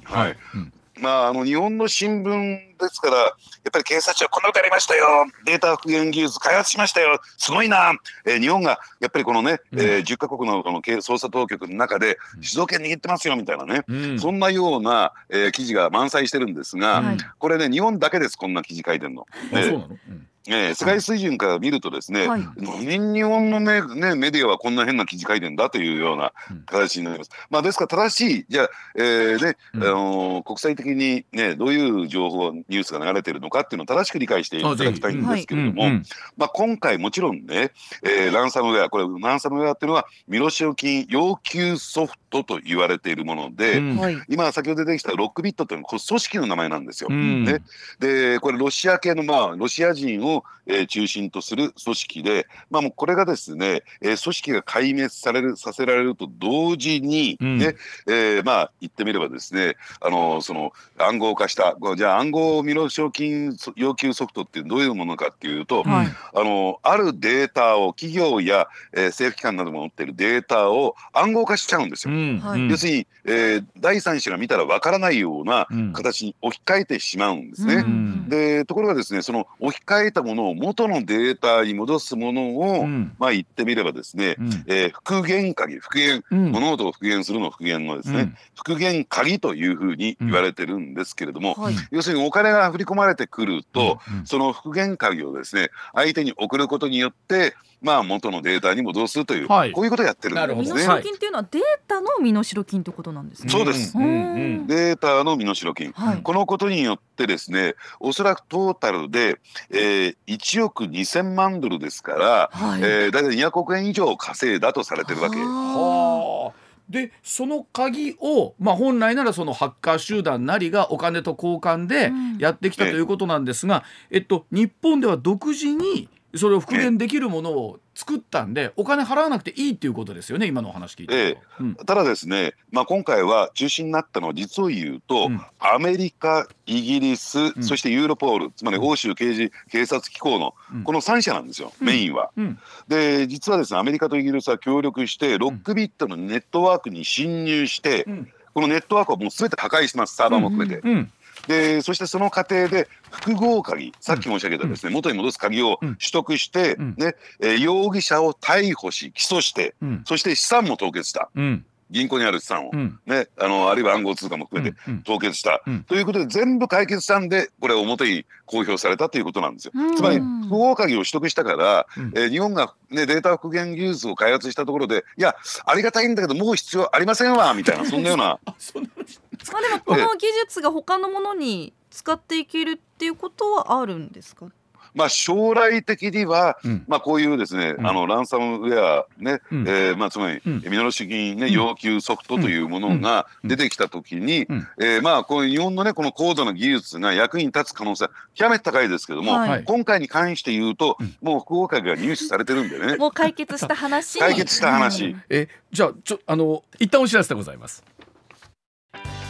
[0.05, 0.37] はい。
[0.55, 0.73] うん。
[0.99, 2.31] まあ、あの日本の新聞
[2.79, 3.31] ですから、やっ
[3.71, 5.05] ぱり警察庁、こんなことやりましたよ、
[5.45, 7.93] データ復元技術開発しましたよ、すごいな、
[8.25, 9.79] えー日本がやっぱりこのね、うん。
[9.79, 14.19] えー10カ国のこの警捜査当局の中で主導権握ってますよみたいなね、うん。
[14.19, 17.17] そんなような、えー記事が満載してるんですが、はい。
[17.37, 19.27] これね、日本だけです、こんな記事書いてるの。
[19.53, 22.41] あそうねなの、うんえー世界水準から見るとですね、はい。
[22.57, 26.63] 何日本のねねメディアはこんな変な記事書いてんだというようなうん。
[26.65, 27.31] 形になります。
[27.49, 29.83] まあですから正しいじゃあ、えーねうん。
[29.83, 36.03] あのー国際的にねどういう情報ニュースが流れてるのかっていうのを正しく理解していただきたいんですけれども、うんうん。
[36.37, 37.71] まあ今回もちろんね、
[38.03, 43.97] えーランサムウェアこれランサムウェアっていうのは身代金要求ソフトと言われているもので、うん。
[43.97, 44.17] はい。
[44.29, 47.09] 今先ほど出てきたロックビットっていうのは組織の名前なんですよ。
[47.11, 47.43] うん。
[47.43, 47.59] ね、
[47.99, 57.75] でこれロシア系のまあロシア人を、えー中心とする組織で、まあ、もうこれがですね、えー組織が壊滅されるさせられると同時に、うんね
[58.07, 66.07] えーまあ言ってみればですねあのその暗号化したじゃあ暗号身代金要求ソフトってどういうものかっていうと、はい。
[66.07, 72.13] あのあるデータを企業や、えー政府機関なども持っているデータを暗号化しちゃうんですよ。
[72.13, 77.81] うんはいうん要するに、えー第三者が見たらわからないようなうん形に置き換えてしまうんですね。
[77.81, 83.15] んでところがですねその置き換えたものを元のデータに戻すものを、うん。
[83.17, 84.49] まあ言ってみればですね、うん。
[84.67, 86.51] えー復元鍵復元うん。
[86.51, 88.37] 物事を復元するの復元のですね、うん。
[88.55, 91.75] 復元鍵というふうに言われてるんですけれども、はい。
[91.91, 94.25] 要するにお金が振り込まれてくると、うん。
[94.25, 100.81] その復元鍵をですね相手に送ることによってまあ元のデータに戻すという、はいこういうことをやってるんですね。
[100.81, 103.49] 身代金っていうのはデータの身代金ってことなんですね。
[103.49, 106.21] そうですうんうんデータの身代金、はい。
[106.21, 112.81] このことによってですねおそらくトータルで、えー、1億2000万ドルですから、はい。
[112.81, 115.37] えー、大体200億円以上稼いだとされてるわけ。
[115.37, 116.67] ははあ。
[116.89, 131.63] でその鍵を、まあ、本来ならそのハッカー集団なりがお金と交換でうんやってきたということなんですが、えっと、日本では独自にそれを復元できるものを作ったんでお金払わなくていいっていうことですよね今のお話聞いてると。
[131.63, 131.75] うん。
[131.75, 135.41] ただですね、まあ、今回は中心になったのは実を言うと、うん。
[135.59, 137.63] アメリカイギリス、ん。
[137.63, 140.83] そしてユーロポールつまり欧州刑事警察機構のうん。
[140.83, 141.87] この3社なんですよ、うん。
[141.87, 142.31] メインは。
[142.35, 142.59] うん。
[142.87, 148.31] で実はですねアメリカとイギリスは協力してロックビットのネットワークに侵入して、うん。
[148.53, 150.81] このネットワークをもう全て破壊してますサーバーも含めて。
[150.87, 151.11] うん
[151.47, 155.95] でそしてその過程で複合鍵さっき申し上げたですね、元に戻す鍵をうん。
[155.95, 156.95] 取得して、うん。
[156.97, 160.03] ねえー容疑者を逮捕し起訴してうん。
[160.05, 161.29] そして資産も凍結した。
[161.35, 161.65] うん。
[161.89, 162.99] 銀行にある資産を、うん。
[163.05, 165.01] ね、あのあるいは暗号通貨も含めてうん。
[165.03, 165.83] 凍結した、うん。
[165.83, 169.71] ということで全部解決したんでこれ表に公表されたということなんですよ。
[169.73, 169.95] うん。
[169.95, 172.11] つまり複合鍵を取得したから、うん。
[172.15, 179.19] えー日本が、ね、データ復元技術を開発したところでいやありがたいんだけどもう必要ありませんわみたいなそんなような あそんな話
[179.53, 184.47] まあでもこの技術が他のものに使っていけるっていうことはあるんですか？
[184.93, 186.85] まあ将来的には、うん。
[186.87, 187.87] まあ、こういうですね、うん。
[187.87, 189.67] あのランサムウェアね、うん。
[189.67, 190.63] えーまあ、つまり、うん。
[190.65, 191.51] 身代金、ねうん。
[191.51, 193.49] 要求ソフトというものがうん。
[193.49, 194.67] 出てきたときに、うん。
[194.81, 199.49] えーまあ、こういう日本のねこの高度な技術が役に立つ可能性は極めて高いですけども、はい。
[199.49, 199.63] はい。
[199.65, 201.15] 今回に関して言うと、うん。
[201.21, 202.95] もう福岡が入手されてるんでね。
[202.95, 204.17] もう解決した話。
[204.17, 205.09] 解決した話。
[205.09, 205.23] うん。
[205.29, 207.83] えじゃあちょあの一旦お知らせでございます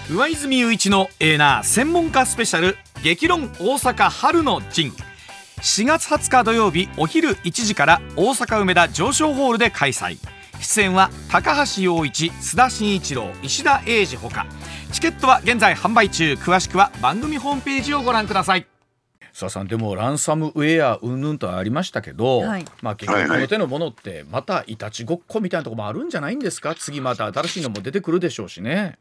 [0.10, 4.94] 上泉雄一のエーナー専門家スペシャル激論大阪春の陣。
[5.58, 10.18] 4月20日土曜日お昼1時から大阪梅田上昇ホールで開催。
[10.62, 14.46] 出演は高橋洋一須田慎一郎石田英二ほか。
[14.94, 16.36] チケットは現在販売中。
[16.36, 18.66] 詳しくは番組ホームページをご覧ください。
[19.34, 22.66] さあさんでもランサムウェアうんぬんとありましたけど、はい。
[22.82, 26.76] まあ結局この手のものってまたいたちごっこみたいなところもあるんじゃないんですか？
[26.76, 28.98] 次また新しいのも出てくるでしょうしね。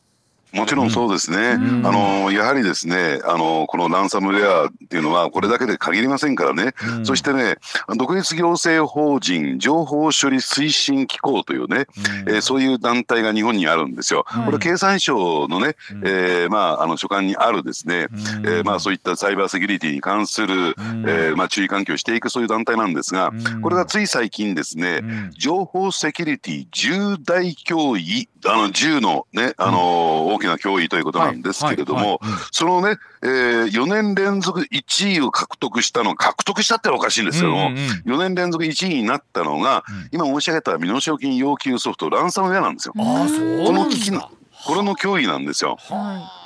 [0.56, 1.86] もちろんそうですね、ん。
[1.86, 7.06] あのやはりですねあのこのランサムウェアっていうのはこれだけで限りませんからね、うん。
[7.06, 7.56] そしてね
[7.96, 11.86] 独立行政法人情報処理推進機構というね、
[12.26, 12.34] うん。
[12.34, 14.24] えーそういう団体が日本にあるんですよ。
[14.26, 14.44] はい。
[14.46, 16.02] これ経産省のね、うん。
[16.06, 18.46] えーまああの所管にあるですね、うん。
[18.46, 20.74] えーまあそういったサイバーセキュリティに関する、ん。
[21.06, 23.62] えーまあ注意喚起をしていくそういう団体なんですが、うん。
[23.62, 25.30] これがつい最近ですね、うん。
[25.36, 32.20] 情報セキュリティ重大脅威あの銃のねあの、大きな脅威ということなんですけれども、
[32.52, 38.14] そのね、えー、4年連続1位を獲得したの獲得したってのはおかしいんですけども、うんうんうん。
[38.14, 40.08] 4年連続1位になったのが、うん。
[40.12, 42.94] 今申し上げた身代金要求ソフトランサムウェアなんですよ。
[42.94, 44.30] この危機の
[44.66, 45.76] これの脅威なんですよ。
[45.78, 46.45] はえ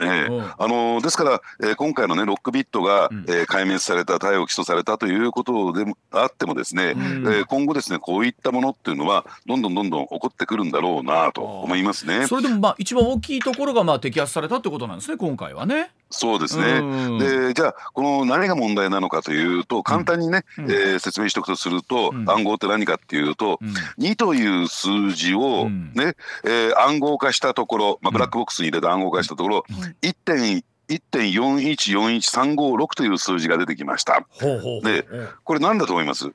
[0.00, 7.00] えうんあのですから、えー今回のねロックビットが、うんえー壊滅された逮捕起訴されたということでもあってもですね、うん
[7.32, 12.26] えー今後ですねこういったものっていうのはどんどんどんどん起こってくるんだろうなと思いますね。
[12.26, 15.90] それでもまあ一番大きいところがまあ摘発されたってことなんですね今回はね。
[16.10, 16.64] そうですね。
[16.78, 17.18] うん。
[17.18, 20.70] でじゃあこの何が問題なのかというと簡単にね、うん。
[20.70, 22.28] えー説明しておくとすると、うん。
[22.30, 23.68] 暗号って何かっていうと、うん。
[24.04, 25.92] 2という数字をうん。
[25.94, 29.64] ね、えー暗号化したところ、まあ、ブラックボックスに入れて暗号化したところ、
[30.02, 34.26] 1点1.4141356という数字が出てきました。
[34.30, 35.06] ほうほうほうで
[35.44, 36.32] これ何だと思います？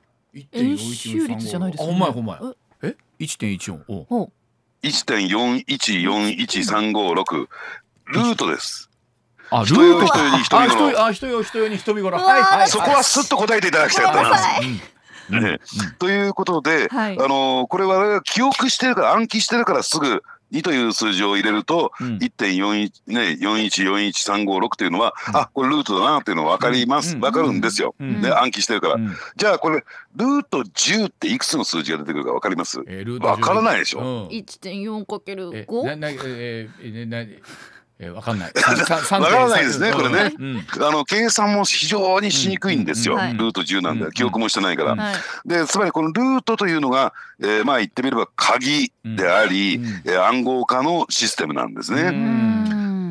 [0.52, 2.40] 円周率じゃないですあか、ほんまやほんまや。
[2.82, 2.94] え？
[3.18, 3.82] 一点一四。
[3.88, 4.30] おほ
[4.82, 7.48] ?1.4141356
[8.06, 8.90] ルートです。
[9.60, 12.18] あル人よート人よに人あよ人よあ人よ人よに人見頃。
[12.18, 12.68] うわーはいはいはい。
[12.68, 14.22] そこはすっと答えていただきたかったな。
[14.22, 14.64] ごめんなさい。
[15.30, 15.42] うん。
[15.42, 15.60] ね。
[15.98, 17.18] ということで、はい。
[17.18, 22.18] あのこれ我々が記憶してるから暗記してるからすぐ2という数字を入れると、うん。
[22.18, 27.20] 1.41ね4141356というのは、あこれルートだなっていうの分かります、うん。
[27.20, 28.22] 分かるんですよ、うん。
[28.22, 29.16] で暗記してるから、うん。
[29.36, 29.82] じゃあこれ
[30.14, 32.80] ルート10っていくつの数字が出てくるか分かります？
[32.86, 34.36] えーからないでしょ、うん。
[34.36, 35.84] 一点四かけるえ五。
[35.84, 37.24] ななえーえーな
[38.00, 38.52] えーわかんない。
[38.58, 38.60] わ
[39.06, 39.96] からないですねうん。
[39.96, 40.34] これね。
[40.38, 40.66] うん。
[40.84, 45.14] あの計算も非常にしにくいんですよ、うんはいルート10なんで、うん記憶もしてないから、はい。
[45.46, 50.02] でつまりこのルートというのが、えーまあ言ってみれば鍵であり、うん。
[50.04, 52.10] えー暗号化のシステムなんですね。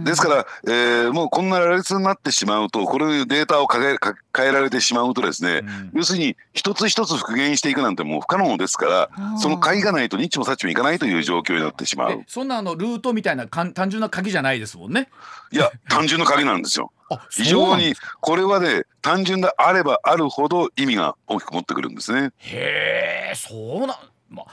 [0.04, 0.10] うん。
[0.10, 5.92] ですから、えーもうこんな羅列になってしまうとこれでデータを変えか変えられてしまうとですね、うん。
[5.94, 12.12] 要するに一つ一つ復元していくなんてもう不可能ですからその鍵がないとニッチもサッチもいかないという状況になってしまう。
[12.12, 15.10] えそんなあのルートみたいなかん単純な鍵じゃないですもんね。
[15.52, 16.92] いや単純な鍵なんですよ。
[17.12, 22.32] あ非常にこれはね単純であればあるほど意味が大きく持ってくるんですね。
[22.38, 23.90] へえそうなん
[24.30, 24.46] まあ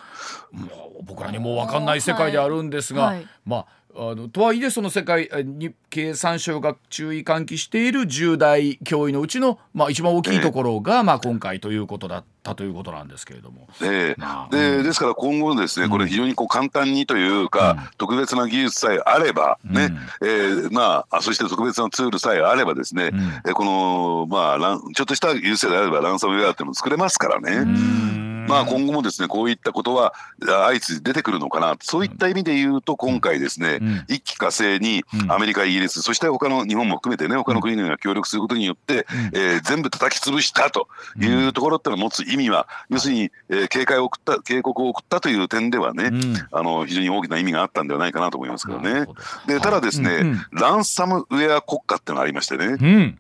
[0.52, 0.66] も
[1.00, 3.26] う僕らにも分かんない世界であるんですが、はい。
[3.46, 13.68] まああのとはいえその世界えに経産省が注意喚起している重大脅威のうちの、まあ、一番大きいところが、まあ、今回ということだったということなんですけれども。
[13.80, 19.88] でまあでですから今後ですねこれ非常にこう簡単にというか、特別な技術さえあればね、
[20.20, 20.28] うん。
[20.28, 23.20] えーまああそして特別なツールさえあればですね、うん。
[23.20, 28.19] えーこのまあちょっとした技術であればランサムウェアっていうのも作れますからね。
[28.50, 31.76] うんまあ今後もですねこういったことはあ相次いで出てくるのかな。
[31.80, 34.04] そういった意味で言うと今回ですね、うん。
[34.08, 35.32] 一気火星にうん。
[35.32, 40.88] アメリカイギリスそして他の日本も含めてね他の国々が協力することによって、えー全部叩き潰したと
[41.20, 46.34] いうところってのが持つ意味は、要するに、えー警戒を送った警告を送ったという点ではね、うん。
[46.50, 49.06] あの非常に大きな意味があったんではないかなと思いますけどね。
[49.46, 50.40] でただですね、うんうん。
[50.52, 53.18] ランサムウェア国家ってのがありましてね、うん。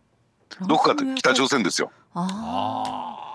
[0.66, 1.92] どこかって北朝鮮ですよ。
[2.14, 3.29] あ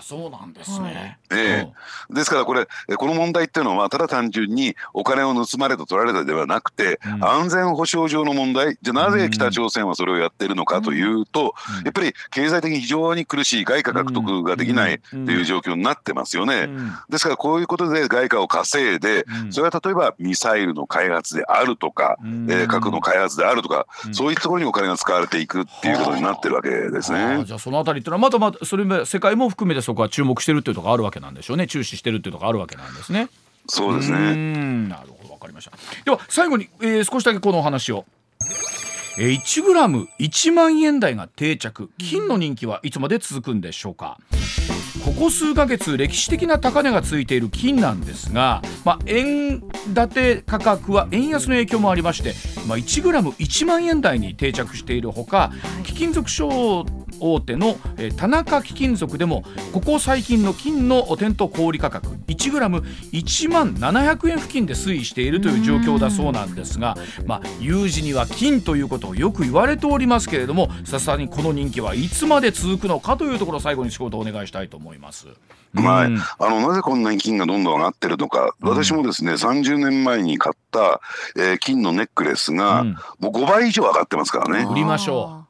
[0.00, 1.18] あーあそうなんですね。
[1.30, 1.68] え
[2.10, 2.14] え。
[2.14, 7.24] ですからこれえこの問題っていうのはただ単純にお金を盗まれた取られたではなくて、うん。
[7.24, 11.84] 安全保障上の問題じゃあなぜ北朝鮮はそれをやっているのかというと、うん。
[11.84, 15.30] やっぱり経済的に非常に苦しい外貨獲得ができないとうん。
[15.30, 16.62] いう状況になってますよね。
[16.62, 16.92] うん。
[17.08, 19.52] ですからこういうことで外貨を稼いで、うん。
[19.52, 22.46] それは例えばミサイルの開発であるとか、うん。
[22.50, 24.14] えー核の開発であるとか、うん。
[24.14, 27.44] そういったところにお金が使われていくっていうことになってるわけですあーね。
[27.44, 33.28] じゃあそのあたりっていうのはまだまだそれも世界も含めてそこは注目してるっていうところがあるわけなんでしょうね注視してるっていうところがあるわけなんですね。
[33.66, 34.34] そうですね。
[34.34, 35.72] んなるほどわかりました。
[36.04, 38.04] では最後に、えー少しだけこのお話を。
[39.18, 44.18] えー、1グラム1万円台が定着金の人気はいつまで続くんでしょうか
[45.04, 49.60] ここ数ヶ月歴史的な高値がついている金なんですが、まあ、円
[49.94, 52.34] 建て価格は円安の影響もありまして、
[52.66, 55.50] まあ、1グラム1万円台に定着しているほか
[55.84, 56.86] 貴金属商
[57.20, 62.78] 大手の、えー田中貴金属でもここ最近の金の店頭小売価格1グラム
[63.12, 75.28] 1万700円付近で推移しているという状況だそうなんですが、まあ、有事には金ということをよく言われておりますけれどもさすがにこの人気はいつまで続くのかというところを最後に仕事をお願いしたいと思います。
[75.74, 81.00] はい、うんあのなぜこんなに金がどんどん上がってるのか、私もですね30年前に買った、
[81.36, 82.96] えー金のネックレスが、うん。
[83.18, 84.66] もう5倍以上上がってますからね。
[84.70, 85.49] 売りましょえー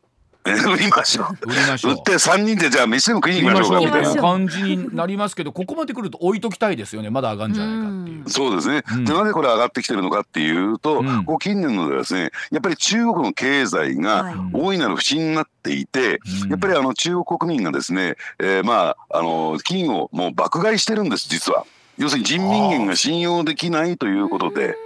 [0.52, 1.26] 売りましょう。
[1.46, 1.92] 売りましょう。
[1.92, 3.80] 売って3人でじゃあ飯でも食いに行きましょう。
[3.80, 7.10] みたいな感じになりますけどここまで来ると置いときたいですよね。
[7.10, 8.30] まだ上がるんじゃないかっていう。
[8.30, 11.24] そうですね、うんでなぜこれ上がってきてるのかっていうと、うん。
[11.24, 13.96] こう近年のですねやっぱり中国の経済はい。
[13.96, 16.50] が大いなる不振になっていて、うん。
[16.50, 21.64] やっぱりあの中国国民がですね、えーまああの金をもう爆買いしてるんです実は。
[22.00, 24.76] 要するに人民元が信用できないということで。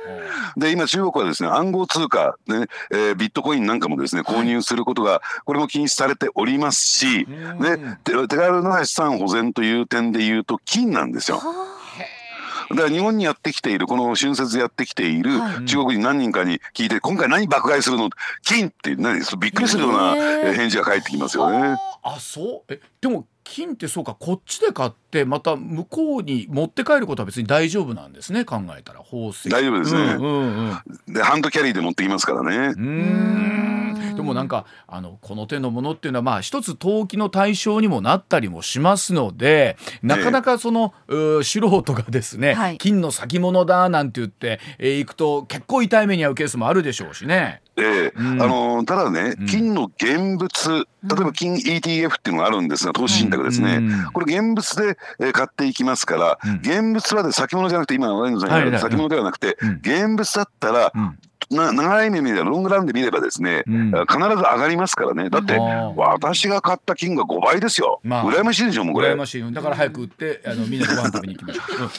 [0.56, 7.58] で今中国はですね暗号通貨、ねえービットコインなんかもですね購入することがこれも禁止されておりますし、うん。
[7.60, 11.40] ね、手手軽な資産保全という点で言うと金なんですよ。
[12.70, 15.64] だから日本にやってきているこの春節やってきているはい。
[15.66, 18.10] 中国に何人かに聞いて今回何爆買いするの？
[18.42, 19.20] 金って何？
[19.38, 20.14] びっくりするような
[20.54, 21.76] 返事が返ってきますよね。
[22.02, 22.72] あそう？
[22.72, 29.48] えでも金ってそうかこっちで買ってまた向こうに持って帰ることは別に大丈夫なんですね考えたら宝石。
[29.48, 30.00] 大丈夫ですね。
[30.14, 31.14] うんうんうん。
[31.14, 32.56] でハンドキャリーで持ってきますからね。
[32.56, 34.16] うーん。
[34.16, 42.78] でもなんかあのこの手のものっていうのはまあ一つ投機の対象にもなったりもしますのでなかなかその、うー素人がですね、はい。
[42.78, 47.60] 金の先物だなんて言って、えー行くと結構痛い目に遭うケースもあるでしょうしね。
[47.76, 48.42] ええうん。
[48.42, 49.46] あのただねうん。
[49.46, 50.82] 金の現物例
[51.20, 54.12] えば金 ETF っていうのがあるんですが投資信託ですね、うん。
[54.12, 56.56] これ現物でえー買っていきますから、うん。
[56.56, 59.70] 現物はで先物じゃなくて今さんが先物ではなくて、うん。
[59.82, 61.18] 現物だったらうん。
[61.50, 63.90] な長い目で見ればロングランで見ればですね、うん。
[63.90, 65.28] 必ず上がりますからね。
[65.28, 65.58] だって
[65.96, 68.24] 私が買った金が5倍ですよ、まあ。
[68.24, 69.12] 羨ましいでしょもうこれ。
[69.12, 69.52] 羨ましい。
[69.52, 71.90] だから早く売ってあのみんなご飯食べに行きましょう、うん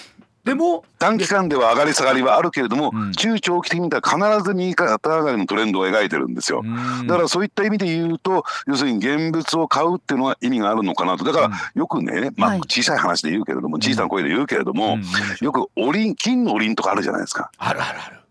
[0.45, 3.11] でも短期間では上がり下がりはあるけれども、うん。
[3.13, 6.61] 中長期的に見たら必ず右肩上がりのトレンドを描いてるんですよ。
[6.63, 7.07] うん。
[7.07, 11.23] だからそういった意味で言うと要するに現物を買うっていうのは意味があるのかなと。
[11.23, 12.59] だからよくね、まあはい。
[12.59, 15.03] 小さい話で言うけれども小さな声で言うけれども、うん。
[15.41, 17.49] よくおりん金のおりんとかあるじゃないですか。
[17.57, 18.25] あるあるある。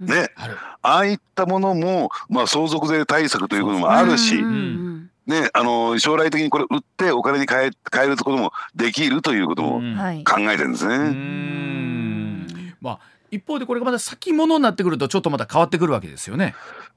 [0.00, 0.56] ね、ある。
[0.80, 9.80] ああいったものも、まあ、相続税対策ということもあるし、うんうんね、あの将来的にこれ売ってお金に変え変えることもできるということも
[10.24, 10.96] 考えてるんですね。
[10.96, 12.46] うーん。
[12.80, 12.98] まあ
[13.32, 16.54] 一方でこれがまだ先物になってくるとちょっとまた変わってくるわけですよね。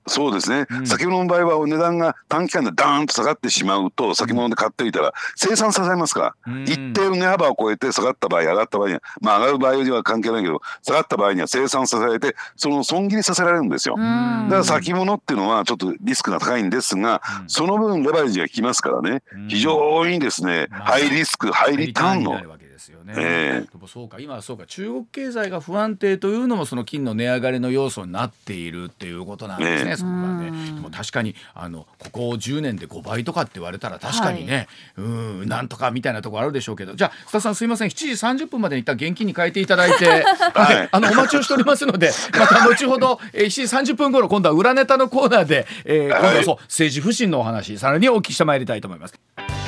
[0.07, 0.85] そうですね、うん。
[0.85, 6.63] 先物の場合は値段が短期間でダーンと下がってしまうと先物で買っていたら生産させますから、うん。
[6.63, 13.95] 一定の値幅を超えて下がった場合上がった場合にはまあ上がる場合には関係ないけど下がった場合には生産させられてその損切りさせられるんですよ。
[13.97, 14.03] うん。
[14.03, 17.49] だから先物っていうのはちょっとリスクが高いんですが、うん。
[17.49, 19.47] その分レバレッジが効きますからね、うん。
[19.47, 22.39] 非常にですね、まあハイリスクハイリターンの
[22.85, 23.13] ですよね。
[23.17, 23.67] ええ。
[23.71, 24.17] でもそうか。
[24.19, 24.65] 今はそうか。
[24.65, 29.91] 中国経済が不安定というのもその金の値上がりの要素になっているっていうことなんですね。
[29.91, 29.97] ええ。
[29.97, 30.47] そこがね。
[30.49, 30.75] うん。
[30.75, 34.67] でも確かにあのここ10年で5倍とかって言われたら確かにね、
[34.97, 36.93] うんなんとかみたいなところあるでしょうけど。
[36.93, 37.89] じゃあ須田さんすいません。
[37.89, 40.05] 7時30分までに一旦現金に変えていただいて、
[40.53, 49.64] はい、あのお待ちをしておりますのでまた後ほど、えー、7時30分頃今度は裏ネタのコーナーで、えー、今度はそう政治不信のお話さらにお聞きしてまいりたいと思います。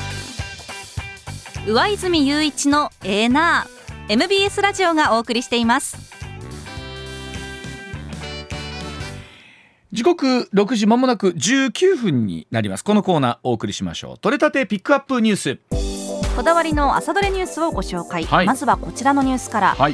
[1.68, 4.14] 上泉雄一のエーナー。
[4.14, 5.98] MBS ラジオがお送りしています。
[9.92, 12.86] 時刻6時まもなく19分になります。
[12.86, 14.18] このコーナーお送りしましょう。
[14.18, 15.60] 取れたてピックアップニュース。
[16.38, 18.46] こだわりの朝どれニュースをご紹介、はい。
[18.46, 19.94] まずはこちらのニュースから、はい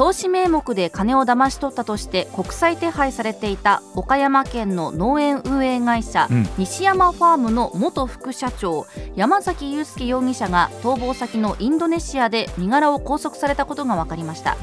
[0.00, 6.48] 投資名目で金を騙し取ったとして国際手配されていた岡山県の農園運営会社、うん。
[6.56, 14.56] 西山ファームの元副社長山崎祐介容疑者が逃亡先のインドネシアで身柄を拘束されたことが分かりました。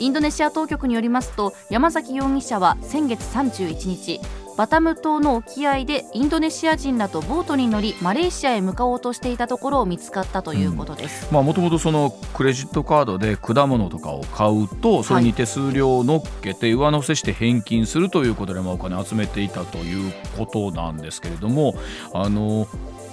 [0.00, 4.20] インドネシア当局によりますと山崎容疑者は先月31日
[4.56, 21.74] バタム島の沖合でインドネシア人らとボートに乗りマレーシアへ向かおうとしていたところを見つかったということです、まあもともとそのクレジットカードで果物とかを買うとそれに手数料を乗っけて上乗せして返金するということでまあお金を集めていたということなんですけれども
[22.12, 22.68] あの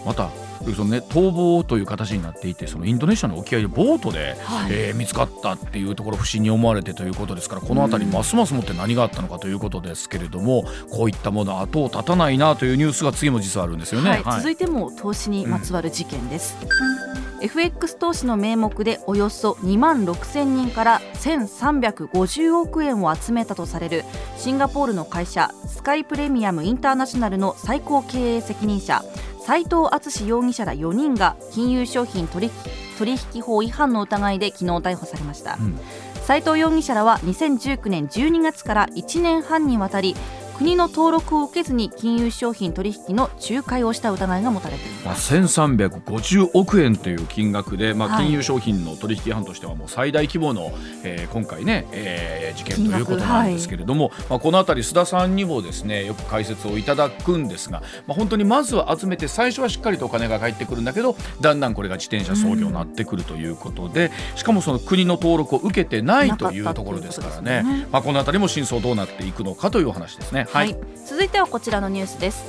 [0.05, 0.29] また
[0.73, 4.71] そのね逃亡という形になっていてそのインドネシアの沖合でボートで、はい。
[4.71, 14.21] えー見つかったっていうところ不審に思われてということですからこの辺りますますもって何があったのかということですけれどもこういったもの後を絶たないなというニュースが次も実はあるんですよね。
[14.23, 16.55] はい、続いても投資にまつわる事件です、
[17.41, 24.03] FX 投資の名目でおよそ2万6000人から1350億円を集めたとされる
[24.37, 29.03] シンガポールの会社スカイプレミアムインターナショナルの最高経営責任者
[29.45, 32.53] 斉藤敦容疑者ら4人が金融商品取引
[32.97, 35.79] 取引法違反の疑いで昨日逮捕されました、うん。
[36.23, 40.15] 斉藤容疑者らは2019年12月から1年半にわたり
[40.61, 45.33] 国の登録を受けずに金融商品取引の仲介をした疑いが持たれていまあ、ます。
[45.35, 50.71] 1350億円という金額で、まあ、はい金融商品の取引犯としてはもう最大規模の、
[51.03, 70.47] えー今回ね、えー事件ということなんですけれども、まあ、このあたり須田さんにもですねよく解説をいただくんですが、まあ、本当にまずは集めて最初はしっかりとお金が返ってくるんだけどだんだんこれが自転車操業になってくるということで、しかもその国の登録を受けてないというところですからねねまあ、このあたりも真相どうなっていくのかというお話ですね。
[70.51, 70.75] はい、
[71.05, 72.43] 続いてはこちらのニュースです。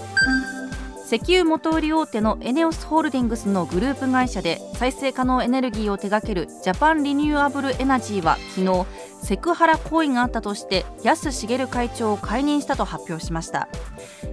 [1.06, 8.86] 石油元売り大手のエネオスホールディングスのグループ会社で再生可能エネルギーを手掛けるジャパンリニューアブルエナジーは昨日
[9.22, 13.68] セクハラ行為があったとして安茂会長を解任したと発表しました。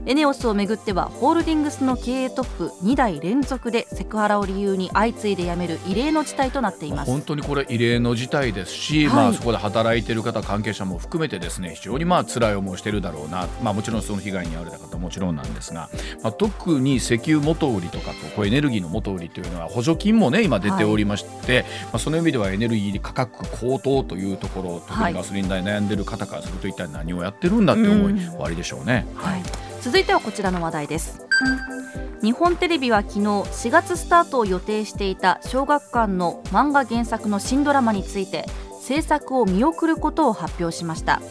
[0.05, 7.11] エネオスをめぐってはホールディングスの経営トップ2代連続でセクハラを理由に相次いで辞める異例の事態となっています。
[7.11, 9.15] 本当にこれ異例の事態ですし、はい。
[9.15, 15.89] まあ、そこで働いている方関係者も含めてですね非常にまあ辛い思いをしているだろうな、まあ、もちろんその被害に遭われた方ももちろんなんですが、
[16.21, 25.13] まあ、特に石油元売りとかとこうエネルギーの元売りというのは補助金もね今出ておりまして、まあ、その意味ではエネルギー価格高騰というところ特はい。
[25.13, 28.19] にガソリン代悩んでる方からすると一体何をやってるんだって思いうん。
[28.19, 29.05] 終わりでしょうね。
[29.15, 29.43] はい、
[29.81, 31.25] 続いてはこちらの話題です。
[32.21, 38.45] 日本テレビは昨日4月スタートを予定していた小学館の漫画原作の新ドラマについて
[38.81, 41.21] 制作を見送ることを発表しました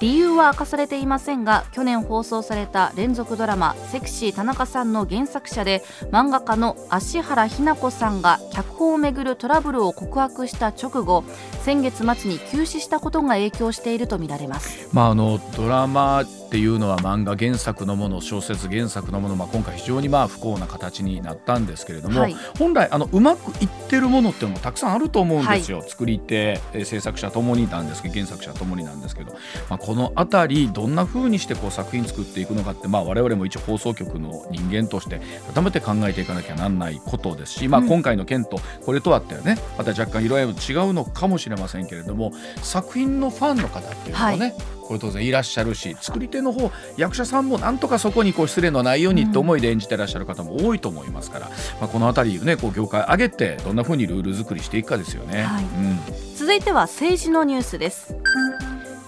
[0.00, 11.24] 理由は明かされていませんが去年放送された連続ドラマ「セクシー田中さん」の原作者で漫画家の芦原日奈子さんが脚本をめぐるトラブルを告白した直後
[11.62, 14.88] 先月末に休止したことが影響しているとみられます。
[14.92, 16.24] まあ、あのドラマ
[16.54, 22.36] っていうのは漫画原作のもの小説原作のもの、まあ、今回非常にまあ不幸な形になったんですけれども、はい。
[22.60, 29.32] 本来あのうまくいってるものっていうのもたくさんあると思うんですよ、作り手えー制作者ともになんですけど原作者ともになんですけど、
[29.68, 35.20] まあ、この辺りどんな風にしてこう作品作っていくのかって、まあ、我々も一応放送局の人間として
[35.52, 42.30] 改めて考えていかなきゃなんないことですし、まあ、うん今回の件とこれとはってねまた若干色合いも違うのかもしれませんけれども
[42.62, 51.48] 作品のファンの方っていうのもね、はこれ当然いらっしゃるし作り手の方役者さんもなんとかそこにこう失礼のないようにって思いで演じてらっしゃる方も多いと思いますから、
[51.80, 55.42] まあ、この辺りねこう業界上げてどんな風にルール作りしていくかですよね。
[55.42, 55.64] はい。
[55.64, 55.98] うん。
[56.36, 58.14] 続いては政治のニュースです。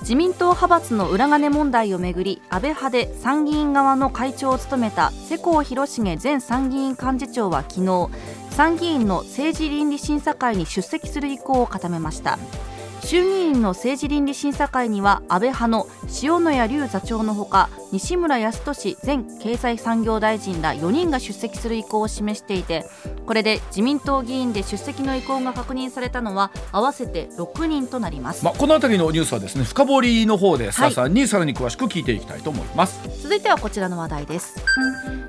[0.06, 8.08] 自民党派閥の裏金問題をめぐり安倍派で参議院側の会長を務めた世耕弘成前参議院幹事長は昨日
[8.50, 12.38] 参議院の政治倫理審査会に出席する意向を固めました
[13.06, 15.86] 衆議院の政治倫理審査会には安倍派の
[16.24, 22.84] 塩谷隆座長のほか西村康稔前経済産業大臣ら4人が出席する意向を示していて
[23.24, 32.98] これで自民党議員で出席の意向が確認されたのは合わせて6人となります、まあ、この辺りのニュースはですね深掘りの方で須田さんにさらに詳しく聞いていきたいと思います。
[33.22, 34.56] 続いてはこちらの話題です。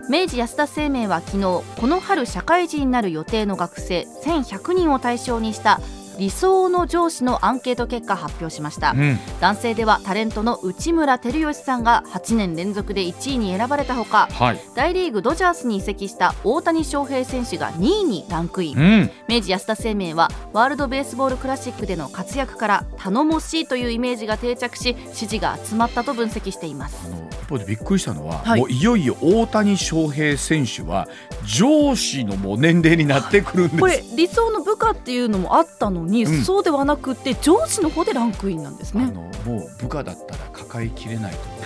[0.09, 1.41] 明治安田生命は昨日
[1.79, 5.79] この春社会人になる予定の学生1100人を対象にした
[6.17, 9.19] 理想の上司のアンケート結果発表しました、うん。
[9.39, 14.61] 男性ではタレントの内村光良さんが8年連続で1位に選ばれたほかはい。
[14.75, 19.11] 大リーグドジャースに移籍した大谷翔平選手が2位にランクイン、うん。
[19.27, 26.97] 明治安田生命はワールドベースボールクラシックでの活躍から頼もしいというイメージが定着し支持が集まったと分析しています。
[27.43, 28.59] 一方でびっくりしたのは、はい。
[28.59, 31.07] もういよいよ大谷翔平選手は
[31.45, 33.79] 上司のもう年齢になってくるんです。
[33.79, 36.43] これ理想の部下っていうのもあったのに、うん。
[36.43, 39.03] そうではなくて上司の方でランクインなんですね。
[39.03, 41.57] あのもう部下だったら抱えきれないと思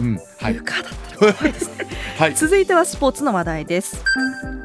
[0.00, 0.02] う。
[0.02, 0.54] うん、はい。
[0.54, 1.86] 部、下だったら怖いですね。
[2.18, 4.02] はい、続いてはスポーツの話題です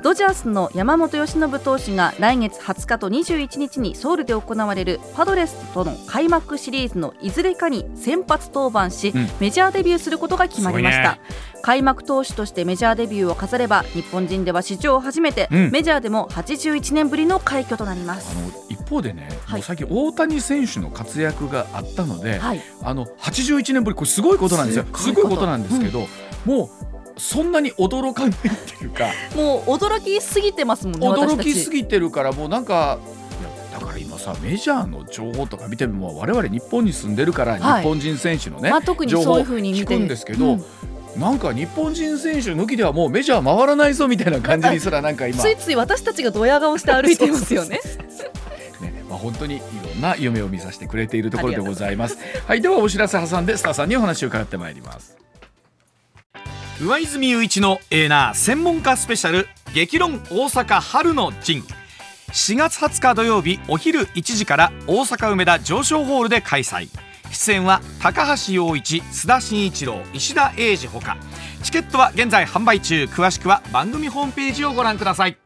[0.03, 9.27] ドジャースの山本由伸投手が来月20日と21日にソウルで行われるパドレスとの開幕シリーズのいずれかに先発登板し、うん。
[9.39, 11.19] メジャーデビューすることが決まりました、
[11.55, 15.71] す開幕投手としてメジャーデビューを飾れば日本人では史上初めて、うん。
[15.71, 18.35] メジャーでも81年ぶりの快挙となります。
[18.35, 19.61] あの一方でね、はい。
[19.61, 22.61] 最近大谷選手の活躍があったので、はい。
[22.81, 24.85] あの81年ぶりこれすごいことなんですよ。
[24.95, 25.27] すごいこと。
[25.27, 26.07] すごいことなんですけど、
[26.45, 28.33] もうそんなに驚かないっ
[28.77, 29.07] ていうか。
[29.35, 32.99] もう驚きすぎてますもんね驚きすぎぎてるからもうなんか
[33.71, 37.83] だから今さメジャーの情報とか見ても我々日本に住んでるから日はい。
[37.83, 40.65] 本人選手のね、まあ、特にそういうふうに見聞てくんですけど、うん。
[41.17, 45.39] なんか日本人選手抜きではもうメジャー回らないぞみたいな感じにすらなんか今。
[45.41, 47.79] ついつい私たちがドヤ顔して歩いてますよね。
[48.81, 52.17] ね、まあ、本当にいろんな夢を見させてくれているところでございます。
[52.45, 55.20] はい、ではお知らせ挟んでスターさんにお話を伺ってまいります。
[56.81, 61.61] 上泉雄一のエーナー専門家スペシャル激論大阪春の陣。
[62.31, 66.87] 4月20日土曜日お昼1時から大阪梅田上昇ホールで開催。
[67.31, 71.17] 出演は高橋陽一須田慎一郎石田英二ほか。
[71.61, 73.03] チケットは現在販売中。
[73.03, 75.37] 詳しくは番組ホームページをご覧ください。